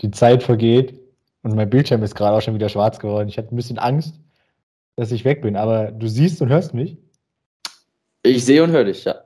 [0.00, 0.98] die Zeit vergeht
[1.42, 3.28] und mein Bildschirm ist gerade auch schon wieder schwarz geworden.
[3.28, 4.20] Ich hatte ein bisschen Angst,
[4.96, 6.98] dass ich weg bin, aber du siehst und hörst mich.
[8.22, 9.16] Ich sehe und höre dich, ja.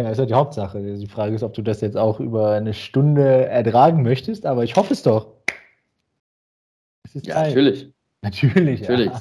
[0.00, 0.80] Ja, ist ja die Hauptsache.
[0.96, 4.76] Die Frage ist, ob du das jetzt auch über eine Stunde ertragen möchtest, aber ich
[4.76, 5.34] hoffe es doch.
[7.04, 7.48] Es ist ja, Zeit.
[7.48, 7.92] natürlich.
[8.22, 8.80] Natürlich.
[8.80, 9.12] Natürlich.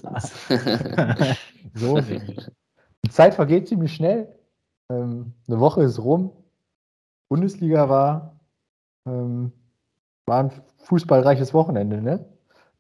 [0.49, 1.35] Ja.
[1.73, 2.51] so nicht.
[3.05, 4.33] Die Zeit vergeht ziemlich schnell.
[4.89, 6.31] Ähm, eine Woche ist rum.
[7.29, 8.39] Bundesliga war,
[9.05, 9.51] ähm,
[10.25, 10.51] war ein
[10.89, 12.25] fußballreiches Wochenende, ne?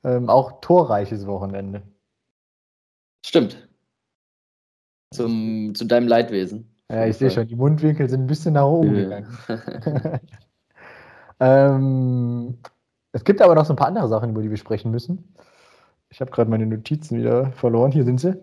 [0.03, 1.83] Ähm, auch torreiches Wochenende.
[3.25, 3.69] Stimmt.
[5.13, 6.75] Zum, zu deinem Leidwesen.
[6.91, 9.03] Ja, ich sehe schon, die Mundwinkel sind ein bisschen nach oben ja.
[9.03, 10.19] gegangen.
[11.39, 12.57] ähm,
[13.11, 15.35] es gibt aber noch so ein paar andere Sachen, über die wir sprechen müssen.
[16.09, 17.91] Ich habe gerade meine Notizen wieder verloren.
[17.91, 18.35] Hier sind sie.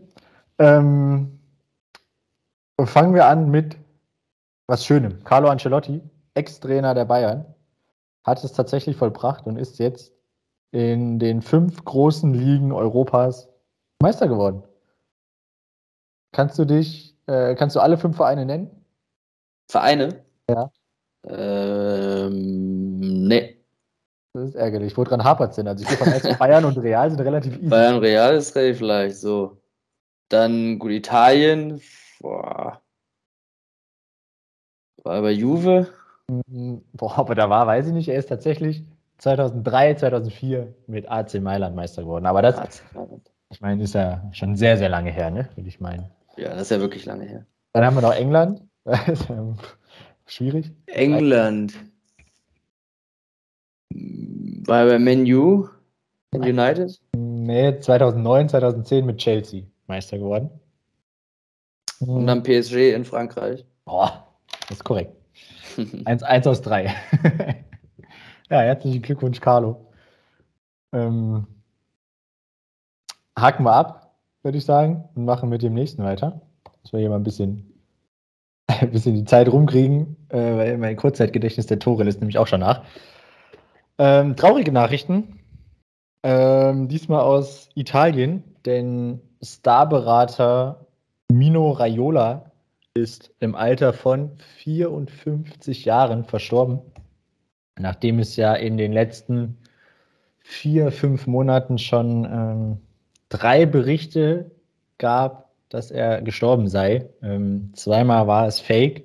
[0.59, 1.41] Ähm,
[2.79, 3.77] fangen wir an mit
[4.69, 5.24] was Schönem.
[5.24, 6.01] Carlo Ancelotti,
[6.35, 7.46] Ex-Trainer der Bayern,
[8.27, 10.12] hat es tatsächlich vollbracht und ist jetzt
[10.73, 13.49] in den fünf großen Ligen Europas
[14.02, 14.65] Meister geworden.
[16.33, 18.85] Kannst du dich, äh, kannst du alle fünf Vereine nennen?
[19.71, 20.24] Vereine?
[20.51, 20.71] Ja.
[21.27, 23.65] Ähm, nee.
[24.35, 24.96] Das ist ärgerlich.
[24.96, 25.66] Woran hapert es denn?
[25.66, 27.68] Also ich gehe von aus, Bayern und Real sind relativ easy.
[27.68, 29.57] Bayern und Real ist relativ leicht, so.
[30.29, 31.80] Dann gut, Italien.
[32.21, 32.83] Boah.
[35.05, 35.87] War bei Juve.
[36.93, 38.85] Boah, aber da war, weiß ich nicht, er ist tatsächlich
[39.19, 42.27] 2003, 2004 mit AC Mailand Meister geworden.
[42.27, 42.83] Aber das,
[43.51, 45.49] ich meine, ist ja schon sehr, sehr lange her, ne?
[45.55, 46.10] Würde ich meinen.
[46.37, 47.46] Ja, das ist ja wirklich lange her.
[47.73, 48.63] Dann haben wir noch England.
[50.27, 50.73] Schwierig.
[50.87, 51.74] England.
[53.90, 55.68] War er bei Menu?
[56.35, 57.01] United?
[57.15, 60.51] Nee, 2009, 2010 mit Chelsea Meister geworden.
[62.01, 63.65] Und dann PSG in Frankreich.
[63.85, 64.27] Boah,
[64.62, 65.16] das ist korrekt.
[66.04, 66.84] eins, eins aus drei.
[68.50, 69.87] ja, herzlichen Glückwunsch, Carlo.
[70.93, 71.47] Ähm,
[73.38, 76.41] haken wir ab, würde ich sagen, und machen mit dem nächsten weiter.
[76.82, 77.72] Dass wir hier mal ein bisschen,
[78.66, 82.61] ein bisschen die Zeit rumkriegen, äh, weil mein Kurzzeitgedächtnis der Tore lässt nämlich auch schon
[82.61, 82.84] nach.
[83.99, 85.41] Ähm, traurige Nachrichten.
[86.22, 90.87] Ähm, diesmal aus Italien, denn Starberater
[91.31, 92.46] Mino Raiola
[92.97, 96.81] ist im Alter von 54 Jahren verstorben,
[97.79, 99.59] nachdem es ja in den letzten
[100.39, 102.79] vier, fünf Monaten schon ähm,
[103.29, 104.51] drei Berichte
[104.99, 107.09] gab, dass er gestorben sei.
[107.23, 109.05] Ähm, zweimal war es fake.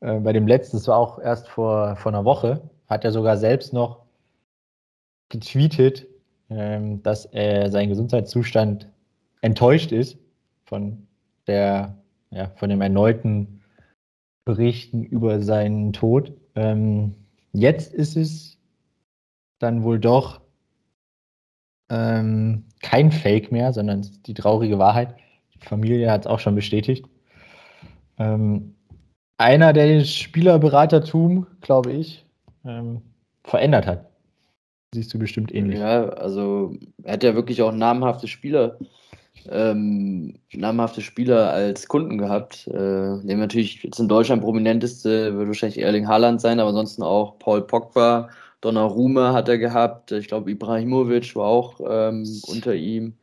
[0.00, 3.36] Äh, bei dem letzten, das war auch erst vor, vor einer Woche, hat er sogar
[3.36, 4.02] selbst noch
[5.28, 6.06] getweetet,
[6.50, 8.88] ähm, dass er sein Gesundheitszustand
[9.42, 10.18] enttäuscht ist
[10.64, 11.06] von
[11.46, 12.01] der
[12.32, 13.62] ja, von dem erneuten
[14.44, 16.32] Berichten über seinen Tod.
[16.54, 17.14] Ähm,
[17.52, 18.58] jetzt ist es
[19.58, 20.40] dann wohl doch
[21.90, 25.14] ähm, kein Fake mehr, sondern die traurige Wahrheit.
[25.54, 27.06] Die Familie hat es auch schon bestätigt.
[28.18, 28.74] Ähm,
[29.38, 32.24] einer, der das Spielerberatertum, glaube ich,
[32.64, 33.02] ähm,
[33.44, 34.10] verändert hat.
[34.94, 35.78] Siehst du bestimmt ähnlich.
[35.78, 38.78] Ja, also er hat ja wirklich auch namhafte Spieler
[39.50, 42.66] ähm, namhafte Spieler als Kunden gehabt.
[42.68, 47.38] Äh, dem natürlich jetzt in Deutschland prominenteste wird wahrscheinlich Erling Haaland sein, aber ansonsten auch
[47.38, 48.28] Paul Pogba,
[48.60, 50.12] Donnarumma hat er gehabt.
[50.12, 53.14] Ich glaube, Ibrahimovic war auch ähm, unter ihm.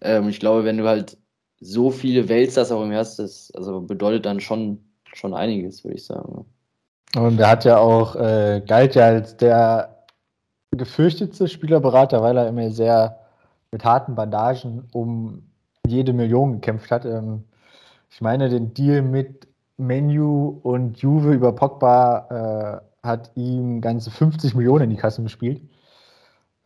[0.00, 1.16] Ähm, ich glaube, wenn du halt
[1.60, 4.78] so viele Weltstars auch im hast, das also bedeutet dann schon,
[5.12, 6.46] schon einiges, würde ich sagen.
[7.16, 10.04] Und er hat ja auch, äh, galt ja als der
[10.72, 13.18] gefürchtetste Spielerberater, weil er immer sehr
[13.72, 15.49] mit harten Bandagen um
[15.90, 17.04] jede Million gekämpft hat.
[17.04, 17.44] Ähm,
[18.10, 24.54] ich meine, den Deal mit Menu und Juve über Pogba äh, hat ihm ganze 50
[24.54, 25.62] Millionen in die Kasse gespielt.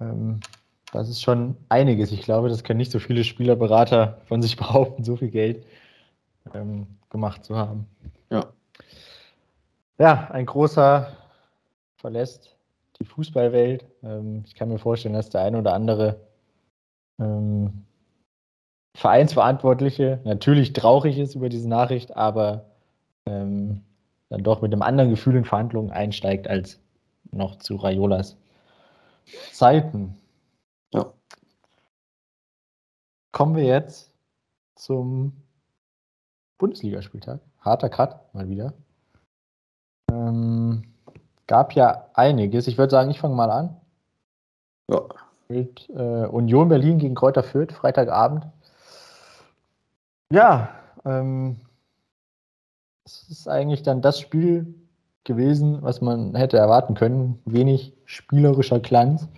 [0.01, 0.41] Ähm,
[0.93, 2.13] das ist schon einiges.
[2.13, 5.67] Ich glaube, das können nicht so viele Spielerberater von sich behaupten, so viel Geld
[6.55, 7.87] ähm, gemacht zu haben.
[8.31, 8.47] Ja.
[9.99, 11.09] Ja, ein großer
[11.97, 12.57] verlässt
[12.99, 13.85] die Fußballwelt.
[14.03, 16.21] Ähm, ich kann mir vorstellen, dass der eine oder andere
[17.19, 17.85] ähm,
[18.97, 22.67] Vereinsverantwortliche natürlich traurig ist über diese Nachricht, aber
[23.27, 23.83] ähm,
[24.29, 26.81] dann doch mit einem anderen Gefühl in Verhandlungen einsteigt als
[27.31, 28.37] noch zu Raiolas
[29.53, 30.17] Zeiten.
[30.93, 31.13] Ja.
[33.33, 34.13] Kommen wir jetzt
[34.77, 35.33] zum
[36.59, 37.41] Bundesligaspieltag.
[37.61, 38.75] Harter Cut, mal wieder.
[40.13, 40.85] Ähm,
[41.47, 42.69] gab ja einiges.
[42.69, 43.77] Ich würde sagen, ich fange mal an.
[44.91, 45.01] Ja.
[45.49, 48.47] Mit äh, Union Berlin gegen Kräuter Fürth, Freitagabend.
[50.35, 50.69] Ja,
[51.05, 51.61] ähm,
[53.05, 54.75] es ist eigentlich dann das Spiel,
[55.23, 57.41] gewesen, was man hätte erwarten können.
[57.45, 59.29] Wenig spielerischer Glanz.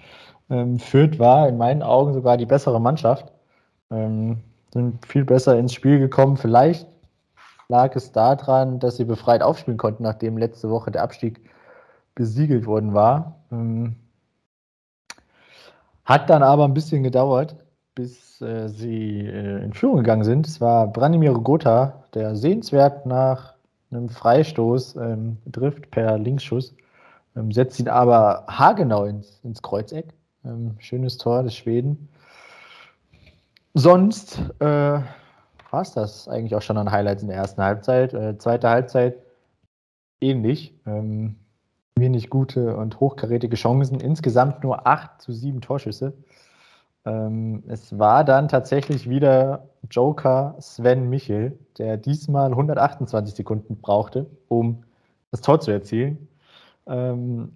[0.48, 3.30] Ähm, Fürth war in meinen Augen sogar die bessere Mannschaft.
[3.90, 4.38] Ähm,
[4.72, 6.38] sind viel besser ins Spiel gekommen.
[6.38, 6.88] Vielleicht
[7.68, 11.42] lag es daran, dass sie befreit aufspielen konnten, nachdem letzte Woche der Abstieg
[12.14, 13.36] besiegelt worden war.
[13.52, 13.96] Ähm,
[16.06, 17.54] hat dann aber ein bisschen gedauert,
[17.96, 20.46] bis äh, sie äh, in Führung gegangen sind.
[20.46, 23.54] Es war Branimir Gotha, der sehenswert nach
[23.90, 26.76] einem Freistoß ähm, trifft per Linksschuss,
[27.34, 30.06] ähm, setzt ihn aber haargenau ins, ins Kreuzeck.
[30.44, 32.08] Ähm, schönes Tor des Schweden.
[33.74, 38.14] Sonst äh, war es das eigentlich auch schon an Highlights in der ersten Halbzeit.
[38.14, 39.16] Äh, zweite Halbzeit
[40.20, 40.78] ähnlich.
[40.86, 41.36] Ähm,
[41.96, 44.00] wenig gute und hochkarätige Chancen.
[44.00, 46.12] Insgesamt nur 8 zu 7 Torschüsse.
[47.06, 54.82] Ähm, es war dann tatsächlich wieder Joker Sven Michel, der diesmal 128 Sekunden brauchte, um
[55.30, 56.28] das Tor zu erzielen.
[56.86, 57.52] Ähm,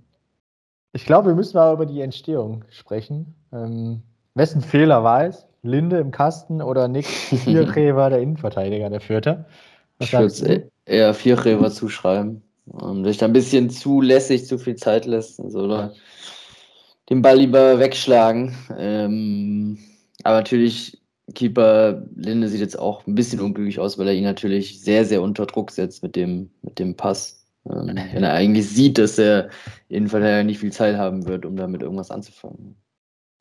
[0.93, 3.35] ich glaube, wir müssen mal über die Entstehung sprechen.
[3.53, 4.03] Ähm,
[4.35, 5.47] wessen Fehler war es?
[5.63, 9.47] Linde im Kasten oder Nick Vierrever, der Innenverteidiger der Vierter?
[9.99, 12.43] ich würde eher Vierrever zuschreiben.
[12.67, 15.41] Und sich da ein bisschen zu lässig, zu viel Zeit lässt.
[15.41, 15.93] Also, oder
[17.11, 18.55] den Ball lieber wegschlagen.
[18.79, 19.79] Ähm,
[20.23, 20.99] aber natürlich,
[21.35, 25.23] Keeper Linde sieht jetzt auch ein bisschen unglücklich aus, weil er ihn natürlich sehr, sehr
[25.23, 27.45] unter Druck setzt mit dem, mit dem Pass.
[27.69, 29.51] Ähm, wenn er eigentlich sieht, dass er
[29.89, 32.77] jedenfalls nicht viel Zeit haben wird, um damit irgendwas anzufangen.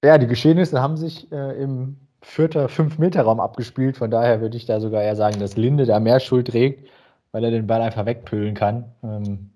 [0.04, 3.98] Ja, die Geschehnisse haben sich äh, im vierter 5-Meter-Raum abgespielt.
[3.98, 6.88] Von daher würde ich da sogar eher sagen, dass Linde da mehr Schuld trägt,
[7.31, 8.86] weil er den Ball einfach wegpölen kann.
[9.04, 9.50] Ähm,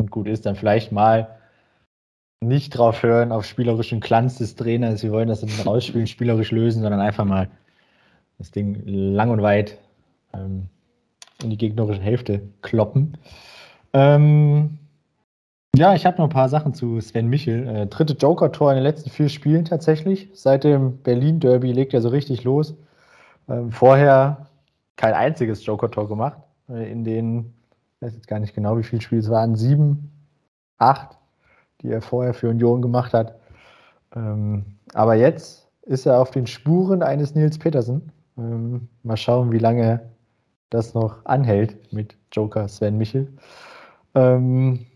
[0.00, 1.36] und gut ist, dann vielleicht mal
[2.40, 5.00] nicht drauf hören, auf spielerischen Glanz des Trainers.
[5.00, 7.48] Sie wollen das den Rausspielen spielerisch lösen, sondern einfach mal
[8.38, 9.78] das Ding lang und weit
[10.34, 10.68] ähm,
[11.42, 13.16] in die gegnerische Hälfte kloppen.
[13.92, 14.78] Ähm,
[15.74, 17.66] ja, ich habe noch ein paar Sachen zu Sven Michel.
[17.66, 20.30] Äh, dritte Joker-Tor in den letzten vier Spielen tatsächlich.
[20.32, 22.74] Seit dem Berlin-Derby legt er so richtig los.
[23.48, 24.46] Ähm, vorher
[24.96, 26.38] kein einziges Joker-Tor gemacht.
[26.68, 27.52] Äh, in den,
[27.96, 30.10] ich weiß jetzt gar nicht genau, wie viele Spiele es waren, sieben,
[30.78, 31.18] acht
[31.82, 33.36] die er vorher für Union gemacht hat.
[34.14, 34.64] Ähm,
[34.94, 38.12] aber jetzt ist er auf den Spuren eines Nils Petersen.
[38.38, 40.00] Ähm, mal schauen, wie lange
[40.70, 43.28] das noch anhält mit Joker Sven Michel.
[44.14, 44.86] Ähm,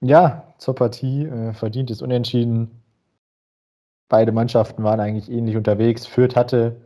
[0.00, 2.82] ja, zur Partie äh, verdient es unentschieden.
[4.08, 6.06] Beide Mannschaften waren eigentlich ähnlich unterwegs.
[6.06, 6.76] Fürth hatte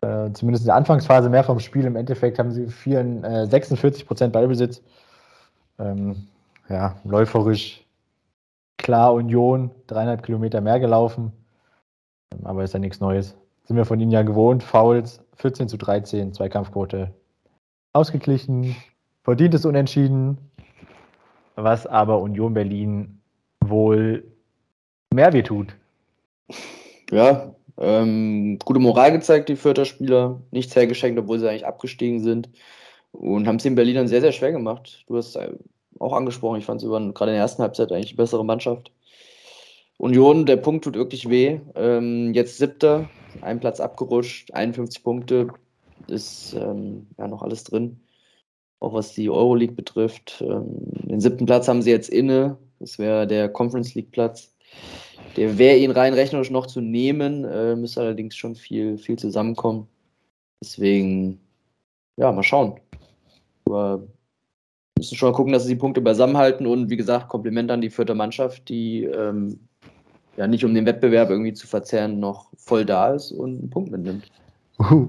[0.00, 1.84] äh, zumindest in der Anfangsphase mehr vom Spiel.
[1.84, 4.82] Im Endeffekt haben sie 4, äh, 46 Prozent Ballbesitz.
[5.78, 6.28] Ähm,
[6.68, 7.83] ja, läuferisch
[8.76, 11.32] Klar, Union, dreieinhalb Kilometer mehr gelaufen.
[12.42, 13.36] Aber ist ja nichts Neues.
[13.64, 14.62] Sind wir von ihnen ja gewohnt.
[14.62, 17.12] Fouls 14 zu 13, Zweikampfquote
[17.92, 18.76] ausgeglichen.
[19.22, 20.38] Verdientes Unentschieden.
[21.56, 23.20] Was aber Union Berlin
[23.60, 24.24] wohl
[25.12, 25.74] mehr wehtut.
[27.10, 30.40] Ja, ähm, gute Moral gezeigt, die Fürther Spieler.
[30.50, 32.50] Nichts hergeschenkt, obwohl sie eigentlich abgestiegen sind.
[33.12, 35.04] Und haben es den Berlinern sehr, sehr schwer gemacht.
[35.06, 35.38] Du hast
[35.98, 36.58] auch angesprochen.
[36.58, 38.90] Ich fand es gerade in der ersten Halbzeit eigentlich die bessere Mannschaft.
[39.98, 41.60] Union, der Punkt tut wirklich weh.
[41.74, 43.08] Ähm, jetzt siebter,
[43.40, 45.48] ein Platz abgerutscht, 51 Punkte,
[46.08, 48.00] ist ähm, ja noch alles drin.
[48.80, 50.42] Auch was die Euroleague betrifft.
[50.46, 50.66] Ähm,
[51.04, 52.58] den siebten Platz haben sie jetzt inne.
[52.80, 54.52] Das wäre der Conference League Platz.
[55.36, 59.88] Der wäre ihnen rein rechnerisch noch zu nehmen, äh, müsste allerdings schon viel, viel zusammenkommen.
[60.62, 61.40] Deswegen,
[62.16, 62.78] ja, mal schauen.
[63.66, 64.06] Aber
[64.96, 67.90] müssen schon mal gucken, dass sie die Punkte beisammenhalten und wie gesagt, Kompliment an die
[67.90, 69.58] vierte Mannschaft, die ähm,
[70.36, 73.90] ja nicht um den Wettbewerb irgendwie zu verzerren noch voll da ist und einen Punkt
[73.90, 74.30] mitnimmt.
[74.78, 75.08] Uh,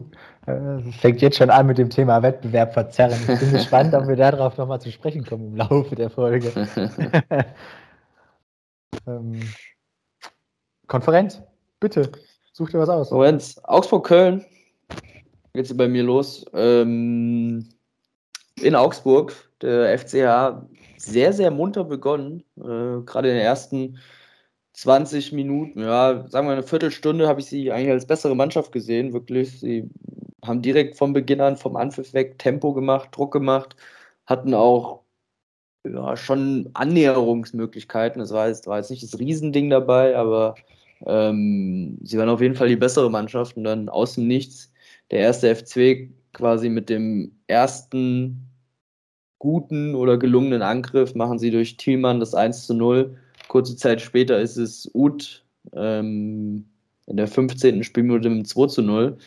[0.99, 3.19] fängt jetzt schon an mit dem Thema Wettbewerb verzerren.
[3.27, 6.51] Ich bin gespannt, ob wir darauf nochmal zu sprechen kommen im Laufe der Folge.
[9.07, 9.41] ähm,
[10.87, 11.41] Konferenz,
[11.79, 12.11] bitte,
[12.53, 13.09] such dir was aus.
[13.09, 14.45] Konferenz, Augsburg-Köln.
[15.53, 16.45] Geht's bei mir los.
[16.53, 17.67] Ähm,
[18.61, 22.43] in Augsburg der FCH sehr, sehr munter begonnen.
[22.57, 23.99] Äh, Gerade in den ersten
[24.73, 29.13] 20 Minuten, ja, sagen wir eine Viertelstunde, habe ich sie eigentlich als bessere Mannschaft gesehen,
[29.13, 29.59] wirklich.
[29.59, 29.89] Sie
[30.43, 33.75] haben direkt vom Beginn an, vom Anpfiff weg Tempo gemacht, Druck gemacht,
[34.25, 35.03] hatten auch
[35.85, 38.19] ja, schon Annäherungsmöglichkeiten.
[38.19, 40.55] Das war jetzt, war jetzt nicht das Riesending dabei, aber
[41.05, 44.71] ähm, sie waren auf jeden Fall die bessere Mannschaft und dann außen nichts.
[45.11, 48.47] Der erste FC quasi mit dem ersten
[49.39, 53.17] guten oder gelungenen Angriff machen sie durch Thielmann das 1 zu 0.
[53.47, 56.65] Kurze Zeit später ist es Uth ähm,
[57.07, 57.83] in der 15.
[57.83, 59.17] Spielminute mit 2 zu 0.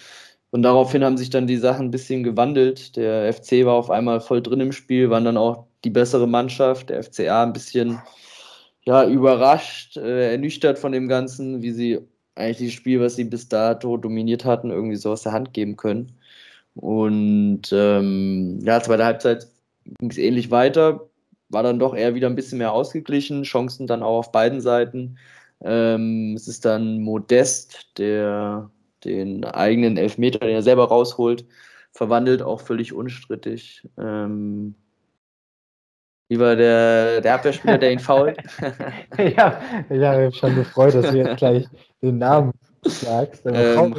[0.50, 2.96] Und daraufhin haben sich dann die Sachen ein bisschen gewandelt.
[2.96, 6.90] Der FC war auf einmal voll drin im Spiel, waren dann auch die bessere Mannschaft,
[6.90, 8.00] der FCA ein bisschen
[8.84, 11.98] ja, überrascht, äh, ernüchtert von dem Ganzen, wie sie
[12.34, 15.76] eigentlich dieses Spiel, was sie bis dato dominiert hatten, irgendwie so aus der Hand geben
[15.76, 16.17] können.
[16.78, 19.48] Und ähm, ja, zweite Halbzeit
[19.98, 21.08] ging es ähnlich weiter,
[21.48, 25.18] war dann doch eher wieder ein bisschen mehr ausgeglichen, Chancen dann auch auf beiden Seiten.
[25.60, 28.70] Ähm, es ist dann Modest, der
[29.04, 31.44] den eigenen Elfmeter, den er selber rausholt,
[31.90, 33.82] verwandelt, auch völlig unstrittig.
[33.98, 34.76] Ähm,
[36.28, 38.36] wie war der, der Abwehrspieler, der ihn fault?
[39.18, 41.66] ja, ich habe schon gefreut, dass du jetzt gleich
[42.02, 42.52] den Namen
[42.84, 43.42] sagst.
[43.46, 43.94] Ähm,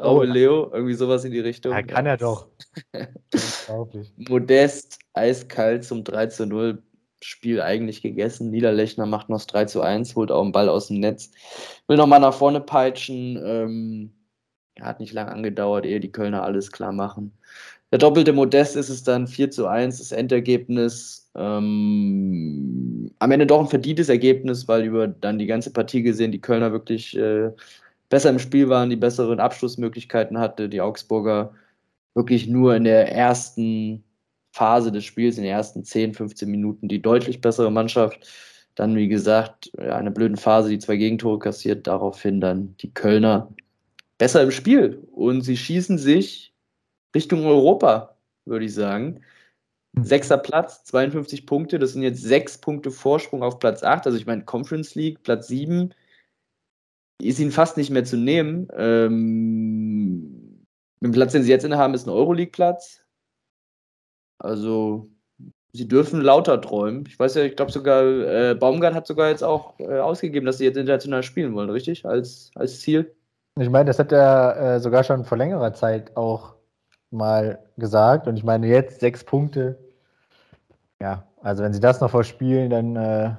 [0.00, 1.72] Raul, Raul Leo, irgendwie sowas in die Richtung.
[1.72, 2.48] Ja, kann er doch.
[4.16, 6.82] Modest, eiskalt zum 3 zu 0.
[7.22, 8.50] Spiel eigentlich gegessen.
[8.50, 11.30] Niederlechner macht noch das 3 zu 1, holt auch einen Ball aus dem Netz.
[11.86, 13.38] Will nochmal nach vorne peitschen.
[13.44, 14.12] Ähm,
[14.80, 17.32] hat nicht lange angedauert, ehe die Kölner alles klar machen.
[17.92, 21.30] Der doppelte Modest ist es dann 4 zu 1, das Endergebnis.
[21.34, 26.40] Ähm, am Ende doch ein verdientes Ergebnis, weil über dann die ganze Partie gesehen die
[26.40, 27.50] Kölner wirklich äh,
[28.10, 31.54] besser im Spiel waren, die besseren Abschlussmöglichkeiten hatte, die Augsburger
[32.14, 34.04] wirklich nur in der ersten
[34.52, 38.28] Phase des Spiels, in den ersten 10, 15 Minuten die deutlich bessere Mannschaft.
[38.74, 43.52] Dann, wie gesagt, eine blöden Phase, die zwei Gegentore kassiert, daraufhin dann die Kölner
[44.18, 45.02] besser im Spiel.
[45.12, 46.52] Und sie schießen sich
[47.14, 49.20] Richtung Europa, würde ich sagen.
[49.94, 50.04] Hm.
[50.04, 51.78] Sechster Platz, 52 Punkte.
[51.78, 54.06] Das sind jetzt sechs Punkte Vorsprung auf Platz 8.
[54.06, 55.94] Also ich meine, Conference League, Platz 7
[57.22, 58.68] ist ihnen fast nicht mehr zu nehmen.
[58.76, 60.66] Ähm,
[61.00, 63.02] den Platz, den sie jetzt innehaben, ist ein Euroleague-Platz.
[64.38, 65.08] Also
[65.72, 67.04] sie dürfen lauter träumen.
[67.06, 70.58] Ich weiß ja, ich glaube sogar, äh, Baumgart hat sogar jetzt auch äh, ausgegeben, dass
[70.58, 72.04] sie jetzt international spielen wollen, richtig?
[72.06, 73.14] Als, als Ziel.
[73.58, 76.54] Ich meine, das hat er äh, sogar schon vor längerer Zeit auch
[77.10, 78.26] mal gesagt.
[78.26, 79.78] Und ich meine, jetzt sechs Punkte.
[81.00, 83.34] Ja, also wenn sie das noch verspielen, dann äh,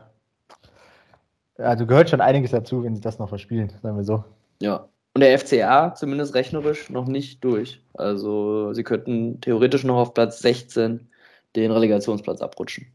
[1.61, 4.23] also gehört schon einiges dazu, wenn sie das noch verspielen, sagen wir so.
[4.61, 4.87] Ja.
[5.13, 7.81] Und der FCA zumindest rechnerisch noch nicht durch.
[7.93, 11.09] Also sie könnten theoretisch noch auf Platz 16
[11.55, 12.87] den Relegationsplatz abrutschen.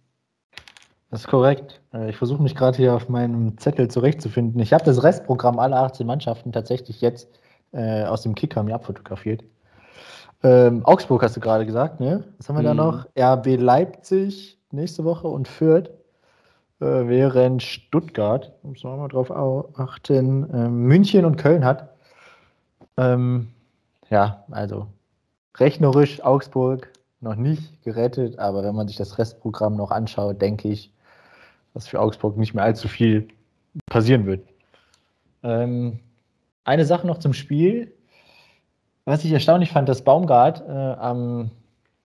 [1.11, 1.81] Das ist korrekt.
[1.93, 4.61] Äh, ich versuche mich gerade hier auf meinem Zettel zurechtzufinden.
[4.61, 7.29] Ich habe das Restprogramm aller 18 Mannschaften tatsächlich jetzt
[7.73, 9.45] äh, aus dem Kicker mir abfotografiert.
[10.43, 12.25] Ähm, Augsburg hast du gerade gesagt, ne?
[12.39, 12.67] Was haben wir mhm.
[12.67, 13.07] da noch?
[13.19, 15.91] RB Leipzig nächste Woche und Fürth.
[16.79, 21.89] Äh, während Stuttgart, muss man mal drauf achten, äh, München und Köln hat.
[22.99, 23.49] Ähm,
[24.11, 24.87] ja, also
[25.57, 30.93] rechnerisch Augsburg noch nicht gerettet, aber wenn man sich das Restprogramm noch anschaut, denke ich,
[31.73, 33.29] dass für Augsburg nicht mehr allzu viel
[33.87, 34.47] passieren wird.
[35.43, 36.01] Ähm,
[36.65, 37.93] eine Sache noch zum Spiel.
[39.07, 41.51] Was ich erstaunlich fand, dass Baumgart äh, am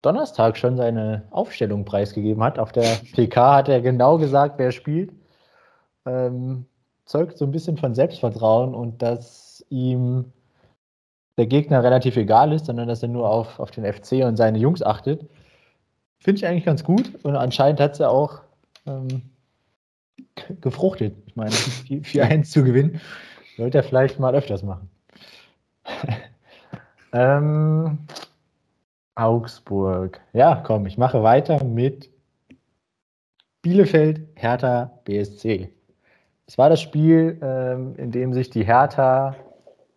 [0.04, 2.58] Donnerstag schon seine Aufstellung preisgegeben hat.
[2.58, 5.12] Auf der PK hat er genau gesagt, wer spielt.
[6.06, 6.66] Ähm,
[7.06, 10.32] zeugt so ein bisschen von Selbstvertrauen und dass ihm
[11.38, 14.58] der Gegner relativ egal ist, sondern dass er nur auf, auf den FC und seine
[14.58, 15.28] Jungs achtet.
[16.18, 18.40] Finde ich eigentlich ganz gut und anscheinend hat es ja auch
[18.86, 19.22] ähm,
[20.60, 21.16] gefruchtet.
[21.26, 23.00] Ich meine, 4-1 zu gewinnen,
[23.56, 24.88] sollte er vielleicht mal öfters machen.
[27.12, 27.98] ähm,
[29.14, 30.20] Augsburg.
[30.32, 32.10] Ja, komm, ich mache weiter mit
[33.62, 35.70] Bielefeld, Hertha, BSC.
[36.46, 39.36] Es war das Spiel, ähm, in dem sich die Hertha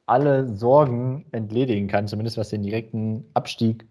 [0.06, 3.86] alle Sorgen entledigen kann, zumindest was den direkten Abstieg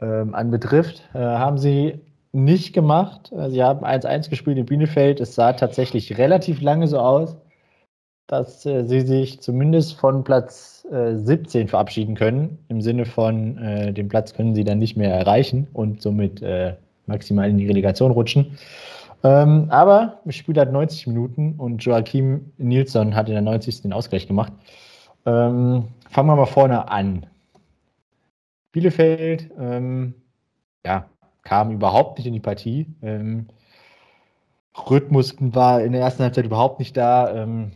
[0.00, 1.02] ähm, anbetrifft.
[1.12, 2.00] Äh, haben sie
[2.32, 3.32] nicht gemacht.
[3.32, 5.20] Äh, sie haben 1-1 gespielt in Bielefeld.
[5.20, 7.36] Es sah tatsächlich relativ lange so aus,
[8.26, 12.58] dass äh, sie sich zumindest von Platz äh, 17 verabschieden können.
[12.68, 16.74] Im Sinne von, äh, den Platz können sie dann nicht mehr erreichen und somit äh,
[17.06, 18.58] maximal in die Relegation rutschen.
[19.22, 23.82] Ähm, aber das Spiel hat 90 Minuten und Joachim Nilsson hat in der 90.
[23.82, 24.52] den Ausgleich gemacht.
[25.24, 27.26] Ähm, fangen wir mal vorne an.
[28.72, 30.14] Bielefeld, ähm,
[30.84, 31.06] ja,
[31.42, 32.86] kam überhaupt nicht in die Partie.
[33.02, 33.46] Ähm,
[34.90, 37.34] Rhythmus war in der ersten Halbzeit überhaupt nicht da.
[37.34, 37.72] Ähm,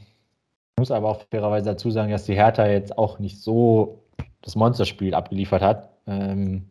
[0.81, 4.03] muss aber auch fairerweise dazu sagen, dass die Hertha jetzt auch nicht so
[4.41, 5.91] das Monsterspiel abgeliefert hat.
[6.07, 6.71] Ähm,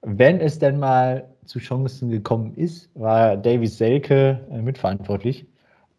[0.00, 5.46] wenn es denn mal zu Chancen gekommen ist, war Davies Selke äh, mitverantwortlich.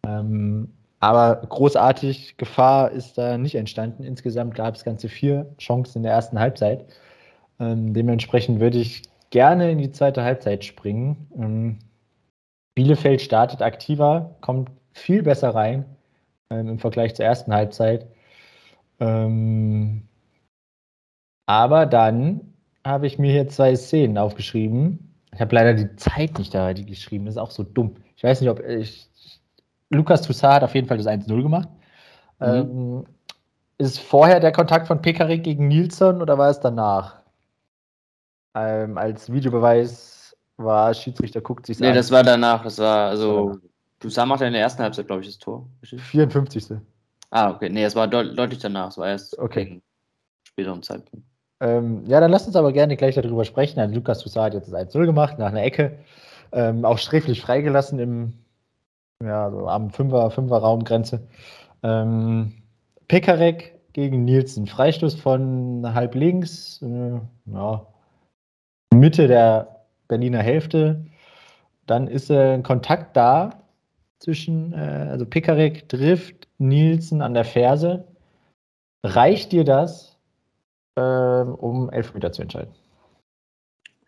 [0.04, 4.02] Ähm, aber großartig Gefahr ist da nicht entstanden.
[4.02, 6.84] Insgesamt gab es ganze vier Chancen in der ersten Halbzeit.
[7.60, 11.28] Ähm, dementsprechend würde ich gerne in die zweite Halbzeit springen.
[11.38, 11.78] Ähm,
[12.74, 15.84] Bielefeld startet aktiver, kommt viel besser rein
[16.50, 18.06] ähm, im Vergleich zur ersten Halbzeit.
[19.00, 20.02] Ähm,
[21.46, 22.52] aber dann
[22.84, 25.14] habe ich mir hier zwei Szenen aufgeschrieben.
[25.32, 27.26] Ich habe leider die Zeit nicht da die geschrieben.
[27.26, 27.96] Das ist auch so dumm.
[28.16, 29.08] Ich weiß nicht, ob ich.
[29.90, 31.68] Lukas Toussaint hat auf jeden Fall das 1-0 gemacht.
[32.40, 32.46] Mhm.
[32.46, 33.04] Ähm,
[33.78, 37.20] ist vorher der Kontakt von Pekarik gegen Nilsson oder war es danach?
[38.56, 41.94] Ähm, als Videobeweis war Schiedsrichter guckt sich Nee, an.
[41.94, 42.64] das war danach.
[42.64, 43.58] Das war also.
[44.06, 45.68] Toussaint macht ja in der ersten Halbzeit, glaube ich, das Tor.
[45.82, 46.78] 54.
[47.30, 47.68] Ah, okay.
[47.68, 48.88] Nee, es war deut deutlich danach.
[48.88, 49.82] Es war erst okay.
[50.46, 51.26] späteren Zeitpunkt.
[51.60, 53.76] Ähm, ja, dann lasst uns aber gerne gleich darüber sprechen.
[53.76, 55.98] Dann Lukas Toussaint hat jetzt das 1-0 gemacht, nach einer Ecke.
[56.52, 58.32] Ähm, auch sträflich freigelassen im,
[59.24, 61.26] ja, so am 5er, 5er Raumgrenze.
[61.82, 62.52] Ähm,
[63.08, 64.66] Pekarek gegen Nielsen.
[64.66, 67.86] Freistoß von halb links, äh, ja,
[68.94, 71.04] Mitte der Berliner Hälfte.
[71.86, 73.65] Dann ist äh, ein Kontakt da
[74.18, 78.06] zwischen, äh, also Pekarek trifft Nielsen an der Ferse.
[79.04, 80.18] Reicht dir das,
[80.96, 82.74] äh, um Elfmeter zu entscheiden?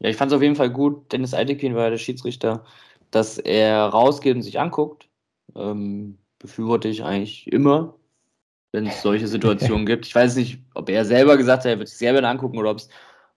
[0.01, 1.13] Ja, ich fand es auf jeden Fall gut.
[1.13, 2.65] Dennis Eidekin war der Schiedsrichter,
[3.11, 5.09] dass er rausgeht und sich anguckt.
[5.55, 7.95] Ähm, befürworte ich eigentlich immer,
[8.73, 10.07] wenn es solche Situationen gibt.
[10.07, 12.79] Ich weiß nicht, ob er selber gesagt hat, er wird sich selber angucken oder ob
[12.79, 12.89] es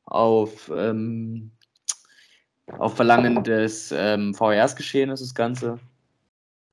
[0.06, 1.52] auf, ähm,
[2.78, 5.80] auf Verlangen des ähm, VRs geschehen ist, das Ganze.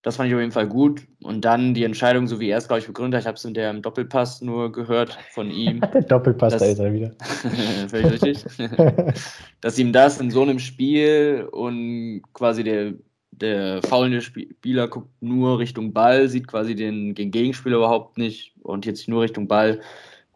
[0.03, 1.03] Das fand ich auf jeden Fall gut.
[1.23, 3.45] Und dann die Entscheidung, so wie er es, glaube ich, begründet hat, ich habe es
[3.45, 5.81] in der Doppelpass nur gehört von ihm.
[5.93, 7.13] der Doppelpass, dass, da ist er wieder.
[7.89, 8.45] völlig richtig.
[9.61, 12.95] dass ihm das in so einem Spiel und quasi der,
[13.33, 18.87] der faulende Spieler guckt nur Richtung Ball, sieht quasi den, den Gegenspieler überhaupt nicht und
[18.87, 19.81] jetzt nur Richtung Ball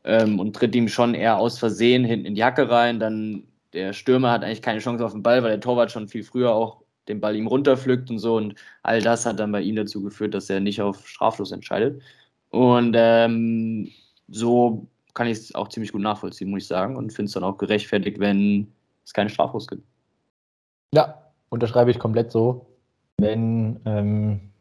[0.04, 2.98] ähm, und tritt ihm schon eher aus Versehen hinten in die Jacke rein.
[2.98, 6.24] Dann der Stürmer hat eigentlich keine Chance auf den Ball, weil der Torwart schon viel
[6.24, 8.36] früher auch den Ball ihm runterpflückt und so.
[8.36, 12.02] Und all das hat dann bei ihm dazu geführt, dass er nicht auf straflos entscheidet.
[12.50, 13.90] Und ähm,
[14.28, 16.96] so kann ich es auch ziemlich gut nachvollziehen, muss ich sagen.
[16.96, 18.72] Und finde es dann auch gerechtfertigt, wenn
[19.04, 19.82] es keine Straflos gibt.
[20.94, 22.66] Ja, unterschreibe ich komplett so.
[23.18, 24.52] Wenn, ähm,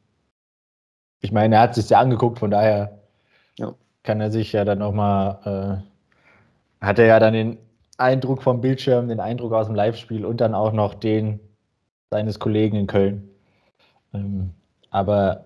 [1.21, 2.99] ich meine, er hat sich ja angeguckt, von daher
[3.57, 3.73] ja.
[4.03, 5.83] kann er sich ja dann nochmal,
[6.81, 7.57] äh, hat er ja dann den
[7.97, 11.39] Eindruck vom Bildschirm, den Eindruck aus dem Live-Spiel und dann auch noch den
[12.11, 13.29] seines Kollegen in Köln.
[14.13, 14.51] Ähm,
[14.89, 15.45] aber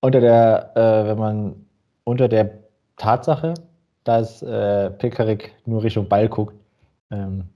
[0.00, 1.66] unter der, äh, wenn man
[2.04, 2.58] unter der
[2.96, 3.54] Tatsache,
[4.02, 6.54] dass äh, Pickerick nur Richtung Ball guckt,
[7.10, 7.48] ähm,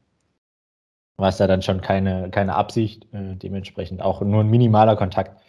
[1.19, 5.43] war es da dann schon keine, keine Absicht, äh, dementsprechend auch nur ein minimaler Kontakt.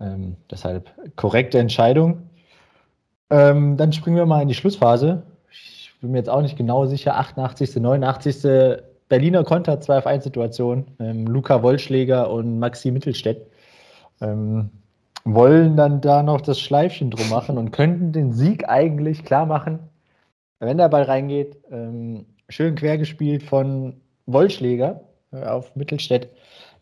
[0.00, 2.28] Ähm, deshalb korrekte Entscheidung.
[3.30, 5.22] Ähm, dann springen wir mal in die Schlussphase.
[5.52, 8.82] Ich bin mir jetzt auch nicht genau sicher, 88., 89.
[9.10, 10.86] Berliner Konter 2 auf 1 Situation.
[11.00, 13.44] Ähm, Luca Wollschläger und Maxi Mittelstädt
[14.20, 14.70] ähm,
[15.24, 19.80] wollen dann da noch das Schleifchen drum machen und könnten den Sieg eigentlich klar machen,
[20.60, 21.58] wenn der Ball reingeht.
[21.72, 25.00] Ähm, schön quer gespielt von Wollschläger
[25.32, 26.28] äh, auf Mittelstädt,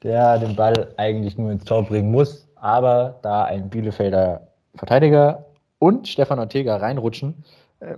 [0.02, 2.46] der den Ball eigentlich nur ins Tor bringen muss.
[2.56, 5.46] Aber da ein Bielefelder Verteidiger
[5.78, 7.42] und Stefan Ortega reinrutschen,
[7.80, 7.96] äh,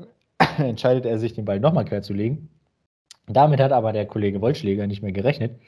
[0.62, 2.48] entscheidet er sich, den Ball nochmal quer zu legen.
[3.32, 5.60] Damit hat aber der Kollege Wollschläger nicht mehr gerechnet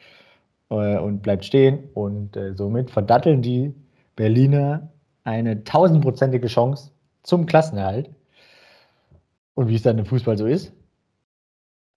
[0.71, 1.91] äh, und bleibt stehen.
[1.95, 3.75] Und äh, somit verdatteln die
[4.17, 4.89] Berliner
[5.25, 6.91] eine tausendprozentige Chance
[7.23, 8.11] zum Klassenerhalt.
[9.55, 10.73] Und wie es dann im Fußball so ist,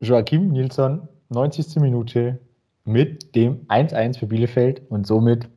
[0.02, 1.78] Joachim Nilsson, 90.
[1.78, 2.40] Minute
[2.84, 5.50] mit dem 1-1 für Bielefeld und somit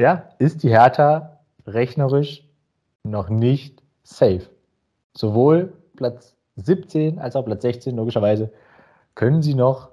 [0.00, 2.44] ja, ist die Hertha rechnerisch
[3.04, 4.48] noch nicht safe.
[5.14, 8.50] Sowohl Platz 17 als auch Platz 16 logischerweise
[9.18, 9.90] können sie noch,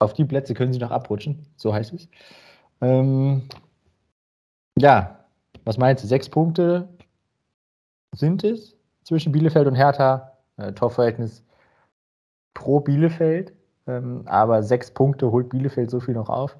[0.00, 2.08] auf die Plätze können sie noch abrutschen, so heißt es.
[2.80, 3.42] Ähm,
[4.76, 5.24] ja,
[5.64, 6.08] was meinst du?
[6.08, 6.88] Sechs Punkte
[8.12, 10.36] sind es zwischen Bielefeld und Hertha.
[10.56, 11.44] Äh, Torverhältnis
[12.54, 13.52] pro Bielefeld.
[13.86, 16.56] Ähm, aber sechs Punkte holt Bielefeld so viel noch auf.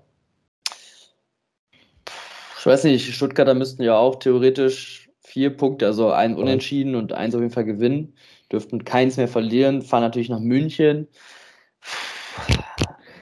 [2.57, 7.35] Ich weiß nicht, Stuttgarter müssten ja auch theoretisch vier Punkte, also ein Unentschieden und eins
[7.35, 8.15] auf jeden Fall gewinnen.
[8.53, 11.09] Dürften keins mehr verlieren, fahren natürlich nach München.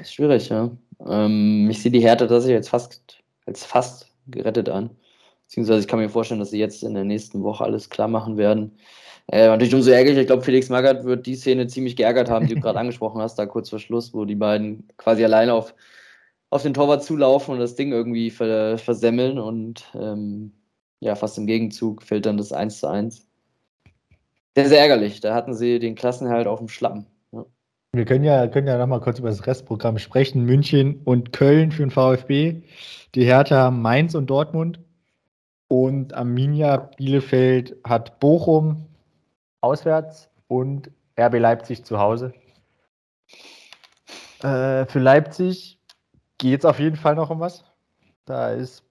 [0.00, 0.70] Ist schwierig, ja.
[1.06, 4.90] Ähm, ich sehe die Härte tatsächlich jetzt fast, als fast gerettet an.
[5.46, 8.36] Beziehungsweise ich kann mir vorstellen, dass sie jetzt in der nächsten Woche alles klar machen
[8.36, 8.72] werden.
[9.30, 10.20] Äh, natürlich umso ärgerlich.
[10.20, 13.38] Ich glaube, Felix Magath wird die Szene ziemlich geärgert haben, die du gerade angesprochen hast,
[13.38, 15.74] da kurz vor Schluss, wo die beiden quasi alleine auf,
[16.50, 20.52] auf den Torwart zulaufen und das Ding irgendwie ver, versemmeln und ähm,
[21.00, 23.26] ja, fast im Gegenzug fällt dann das 1 zu 1.
[24.54, 25.20] Sehr, sehr ärgerlich.
[25.20, 27.06] Da hatten sie den Klassenhalt auf dem Schlappen.
[27.94, 30.44] Wir können ja, können ja nochmal kurz über das Restprogramm sprechen.
[30.44, 32.62] München und Köln für den VfB.
[33.14, 34.80] Die Hertha haben Mainz und Dortmund.
[35.68, 38.86] Und Arminia Bielefeld hat Bochum
[39.60, 42.32] auswärts und RB Leipzig zu Hause.
[44.42, 45.78] Äh, für Leipzig
[46.38, 47.62] geht es auf jeden Fall noch um was.
[48.24, 48.84] Da ist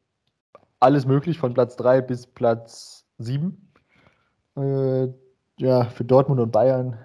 [0.80, 3.72] alles möglich, von Platz 3 bis Platz 7.
[4.58, 5.08] Äh,
[5.58, 7.00] ja, für Dortmund und Bayern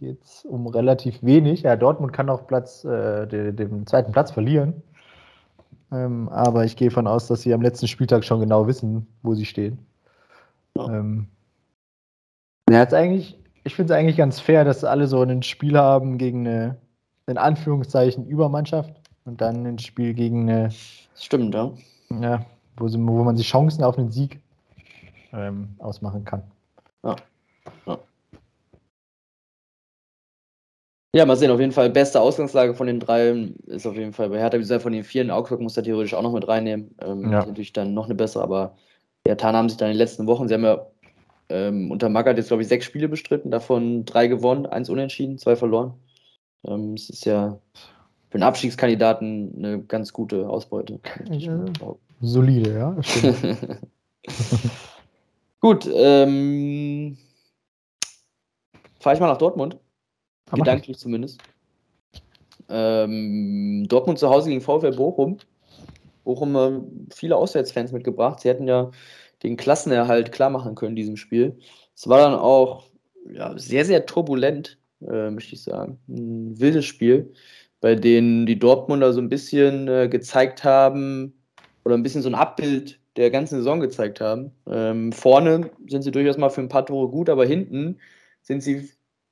[0.00, 1.62] geht es um relativ wenig.
[1.62, 4.82] Ja, Dortmund kann auch Platz, äh, den, den, zweiten Platz verlieren.
[5.92, 9.34] Ähm, aber ich gehe davon aus, dass sie am letzten Spieltag schon genau wissen, wo
[9.34, 9.78] sie stehen.
[10.74, 10.86] Ja.
[10.86, 11.26] Ähm,
[12.70, 16.16] ja, jetzt eigentlich, ich finde es eigentlich ganz fair, dass alle so ein Spiel haben
[16.16, 16.78] gegen eine,
[17.26, 18.94] in Anführungszeichen, Übermannschaft
[19.26, 20.70] und dann ein Spiel gegen eine.
[21.14, 21.72] Stimmt, ja.
[22.20, 22.46] Ja,
[22.78, 24.40] wo, sie, wo man sich Chancen auf einen Sieg
[25.34, 26.42] ähm, ausmachen kann.
[27.02, 27.16] Ja.
[27.86, 27.98] ja.
[31.12, 33.30] Ja, mal sehen, auf jeden Fall beste Ausgangslage von den drei
[33.66, 35.34] ist auf jeden Fall bei Hertha, wie gesagt, von den vier.
[35.34, 36.94] Augsburg muss er theoretisch auch noch mit reinnehmen.
[37.02, 37.44] Ähm, ja.
[37.44, 38.76] Natürlich dann noch eine bessere, aber
[39.26, 40.86] die Hertha haben sich dann in den letzten Wochen, sie haben ja
[41.48, 45.56] ähm, unter Magath jetzt, glaube ich, sechs Spiele bestritten, davon drei gewonnen, eins unentschieden, zwei
[45.56, 45.94] verloren.
[46.64, 47.58] Ähm, es ist ja
[48.28, 51.00] für einen Abstiegskandidaten eine ganz gute Ausbeute.
[51.28, 51.64] Ja,
[52.20, 52.96] solide, ja.
[55.60, 57.18] Gut, ähm,
[59.00, 59.76] fahre ich mal nach Dortmund.
[60.50, 61.40] Aber Gedanklich zumindest.
[62.68, 65.38] Ähm, Dortmund zu Hause gegen VfL Bochum.
[66.24, 68.40] Bochum äh, viele Auswärtsfans mitgebracht.
[68.40, 68.90] Sie hätten ja
[69.42, 71.58] den Klassenerhalt klar machen können in diesem Spiel.
[71.94, 72.84] Es war dann auch
[73.32, 75.98] ja, sehr, sehr turbulent, äh, möchte ich sagen.
[76.08, 77.32] Ein wildes Spiel,
[77.80, 81.34] bei dem die Dortmunder so ein bisschen äh, gezeigt haben,
[81.84, 84.52] oder ein bisschen so ein Abbild der ganzen Saison gezeigt haben.
[84.68, 87.98] Ähm, vorne sind sie durchaus mal für ein paar Tore gut, aber hinten
[88.42, 88.88] sind sie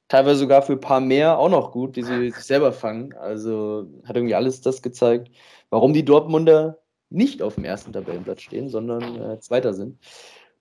[0.09, 3.15] teilweise sogar für ein paar mehr auch noch gut, die sie sich selber fangen.
[3.15, 5.31] Also hat irgendwie alles das gezeigt,
[5.71, 6.79] warum die Dortmunder
[7.11, 9.99] nicht auf dem ersten Tabellenplatz stehen, sondern äh, Zweiter sind.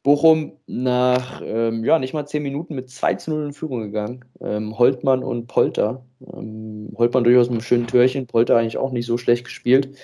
[0.04, 4.24] Bochum nach ähm, ja, nicht mal zehn Minuten mit 2 zu 0 in Führung gegangen.
[4.40, 6.06] Ähm, Holtmann und Polter.
[6.34, 9.98] Ähm, Holtmann durchaus mit einem schönen Türchen, Polter eigentlich auch nicht so schlecht gespielt.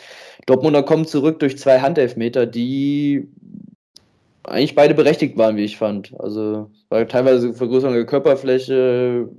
[0.45, 3.29] Dortmunder kommen zurück durch zwei Handelfmeter, die
[4.43, 6.13] eigentlich beide berechtigt waren, wie ich fand.
[6.19, 9.29] Also es war teilweise Vergrößerung der Körperfläche,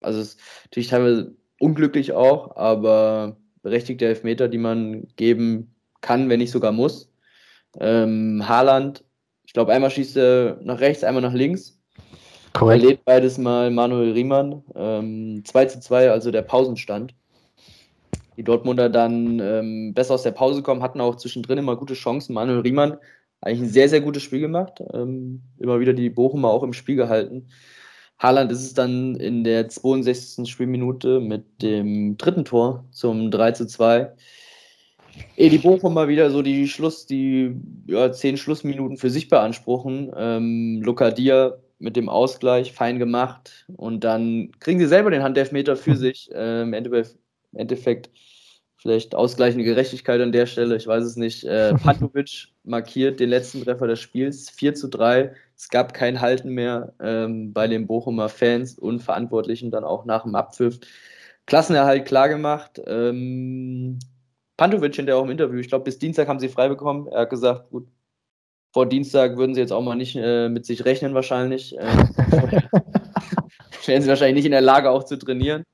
[0.00, 6.40] also es ist natürlich teilweise unglücklich auch, aber berechtigte Elfmeter, die man geben kann, wenn
[6.40, 7.12] nicht sogar muss.
[7.78, 9.04] Ähm, Haaland,
[9.46, 11.78] ich glaube, einmal schießt er nach rechts, einmal nach links.
[12.52, 12.82] Korrekt.
[12.82, 14.62] Erlebt beides mal Manuel Riemann.
[14.74, 17.14] Ähm, 2 zu 2, also der Pausenstand.
[18.36, 22.34] Die Dortmunder dann ähm, besser aus der Pause kommen, hatten auch zwischendrin immer gute Chancen.
[22.34, 22.98] Manuel Riemann
[23.42, 24.82] eigentlich ein sehr, sehr gutes Spiel gemacht.
[24.94, 27.48] Ähm, immer wieder die Bochumer auch im Spiel gehalten.
[28.18, 30.48] Haaland ist es dann in der 62.
[30.48, 34.12] Spielminute mit dem dritten Tor zum 3 zu 2.
[35.36, 40.12] Ehe die Bochumer wieder so die Schluss, die ja, zehn Schlussminuten für sich beanspruchen.
[40.16, 43.66] Ähm, Lokadia mit dem Ausgleich, fein gemacht.
[43.76, 46.30] Und dann kriegen sie selber den Handelfmeter für sich.
[46.32, 47.04] Ähm, Im
[47.54, 48.08] Endeffekt
[48.82, 51.44] Vielleicht ausgleichende Gerechtigkeit an der Stelle, ich weiß es nicht.
[51.44, 55.32] Äh, Pantovic markiert den letzten Treffer des Spiels, 4 zu 3.
[55.56, 60.24] Es gab kein Halten mehr ähm, bei den Bochumer Fans und Verantwortlichen dann auch nach
[60.24, 60.80] dem Abpfiff.
[61.46, 62.82] Klassenerhalt klar gemacht.
[62.84, 64.00] Ähm,
[64.56, 67.06] Pantovic hinterher auch im Interview, ich glaube, bis Dienstag haben sie frei bekommen.
[67.06, 67.86] Er hat gesagt, gut,
[68.72, 71.76] vor Dienstag würden sie jetzt auch mal nicht äh, mit sich rechnen, wahrscheinlich.
[73.84, 75.64] Äh, wären sie wahrscheinlich nicht in der Lage, auch zu trainieren.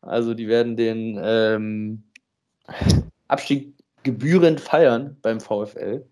[0.00, 2.04] Also, die werden den ähm,
[3.28, 6.04] Abstieg gebührend feiern beim VfL.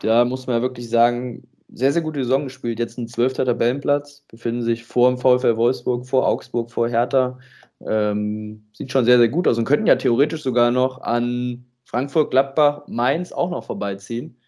[0.00, 2.78] Da muss man ja wirklich sagen, sehr, sehr gute Saison gespielt.
[2.78, 7.38] Jetzt ein zwölfter Tabellenplatz, befinden sich vor dem VfL Wolfsburg, vor Augsburg, vor Hertha.
[7.80, 12.30] Ähm, sieht schon sehr, sehr gut aus und könnten ja theoretisch sogar noch an Frankfurt,
[12.30, 14.38] Gladbach, Mainz auch noch vorbeiziehen.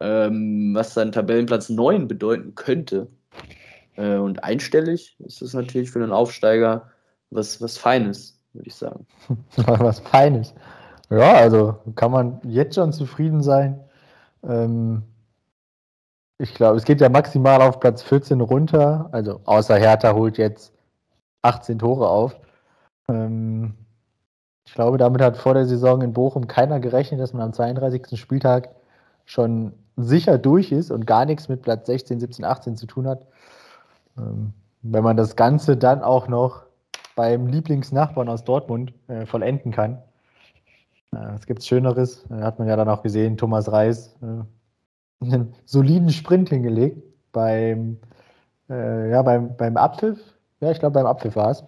[0.00, 3.08] Ähm, was dann Tabellenplatz 9 bedeuten könnte.
[3.96, 6.90] Äh, und einstellig ist es natürlich für einen Aufsteiger
[7.30, 9.06] was, was Feines, würde ich sagen.
[9.56, 10.54] was Feines.
[11.10, 13.80] Ja, also kann man jetzt schon zufrieden sein.
[14.42, 15.02] Ähm,
[16.38, 19.08] ich glaube, es geht ja maximal auf Platz 14 runter.
[19.12, 20.72] Also außer Hertha holt jetzt
[21.42, 22.36] 18 Tore auf.
[23.08, 23.74] Ähm,
[24.66, 28.18] ich glaube, damit hat vor der Saison in Bochum keiner gerechnet, dass man am 32.
[28.18, 28.70] Spieltag
[29.26, 33.26] schon sicher durch ist und gar nichts mit Platz 16, 17, 18 zu tun hat.
[34.18, 36.64] Ähm, wenn man das Ganze dann auch noch
[37.16, 40.02] beim Lieblingsnachbarn aus Dortmund äh, vollenden kann,
[41.36, 42.24] es gibt Schöneres.
[42.30, 47.98] Hat man ja dann auch gesehen, Thomas Reis äh, einen soliden Sprint hingelegt beim,
[48.68, 50.18] äh, ja, beim, beim Abpfiff.
[50.60, 51.64] Ja, ich glaube, beim Abpfiff war es.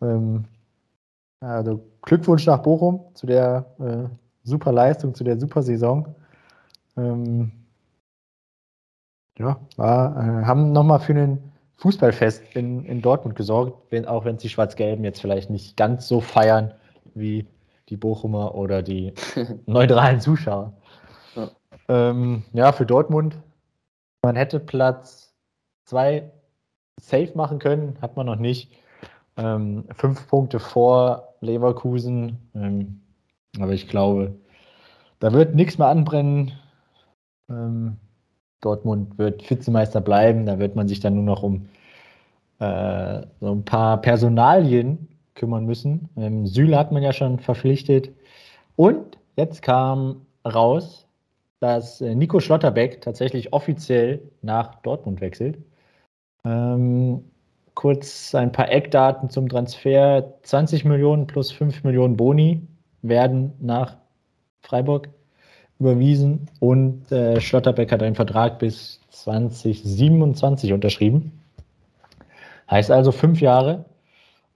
[0.00, 0.44] Ähm,
[1.40, 4.08] also Glückwunsch nach Bochum zu der äh,
[4.42, 6.14] super Leistung, zu der super Saison.
[6.96, 7.52] Ähm,
[9.38, 14.38] ja, war, äh, haben nochmal für einen Fußballfest in, in Dortmund gesorgt, wenn, auch wenn
[14.38, 16.74] sie Schwarz-Gelben jetzt vielleicht nicht ganz so feiern
[17.14, 17.46] wie
[17.88, 19.14] die Bochumer oder die
[19.66, 20.74] neutralen Zuschauer.
[21.34, 21.50] Ja.
[21.88, 23.38] Ähm, ja, für Dortmund,
[24.22, 25.34] man hätte Platz
[25.86, 26.30] zwei
[27.00, 28.70] safe machen können, hat man noch nicht.
[29.38, 32.50] Ähm, fünf Punkte vor Leverkusen.
[32.54, 33.00] Ähm,
[33.58, 34.34] aber ich glaube,
[35.18, 36.52] da wird nichts mehr anbrennen.
[37.48, 37.96] Ähm,
[38.60, 40.46] Dortmund wird Vizemeister bleiben.
[40.46, 41.68] Da wird man sich dann nur noch um
[42.58, 46.08] äh, so ein paar Personalien kümmern müssen.
[46.16, 48.10] Ähm, Süle hat man ja schon verpflichtet.
[48.76, 51.06] Und jetzt kam raus,
[51.60, 55.58] dass äh, Nico Schlotterbeck tatsächlich offiziell nach Dortmund wechselt.
[56.44, 57.24] Ähm,
[57.74, 60.34] kurz ein paar Eckdaten zum Transfer.
[60.42, 62.60] 20 Millionen plus 5 Millionen Boni
[63.02, 63.96] werden nach
[64.62, 65.08] Freiburg
[65.80, 71.32] überwiesen und äh, Schlotterbeck hat einen Vertrag bis 2027 unterschrieben.
[72.70, 73.86] Heißt also fünf Jahre.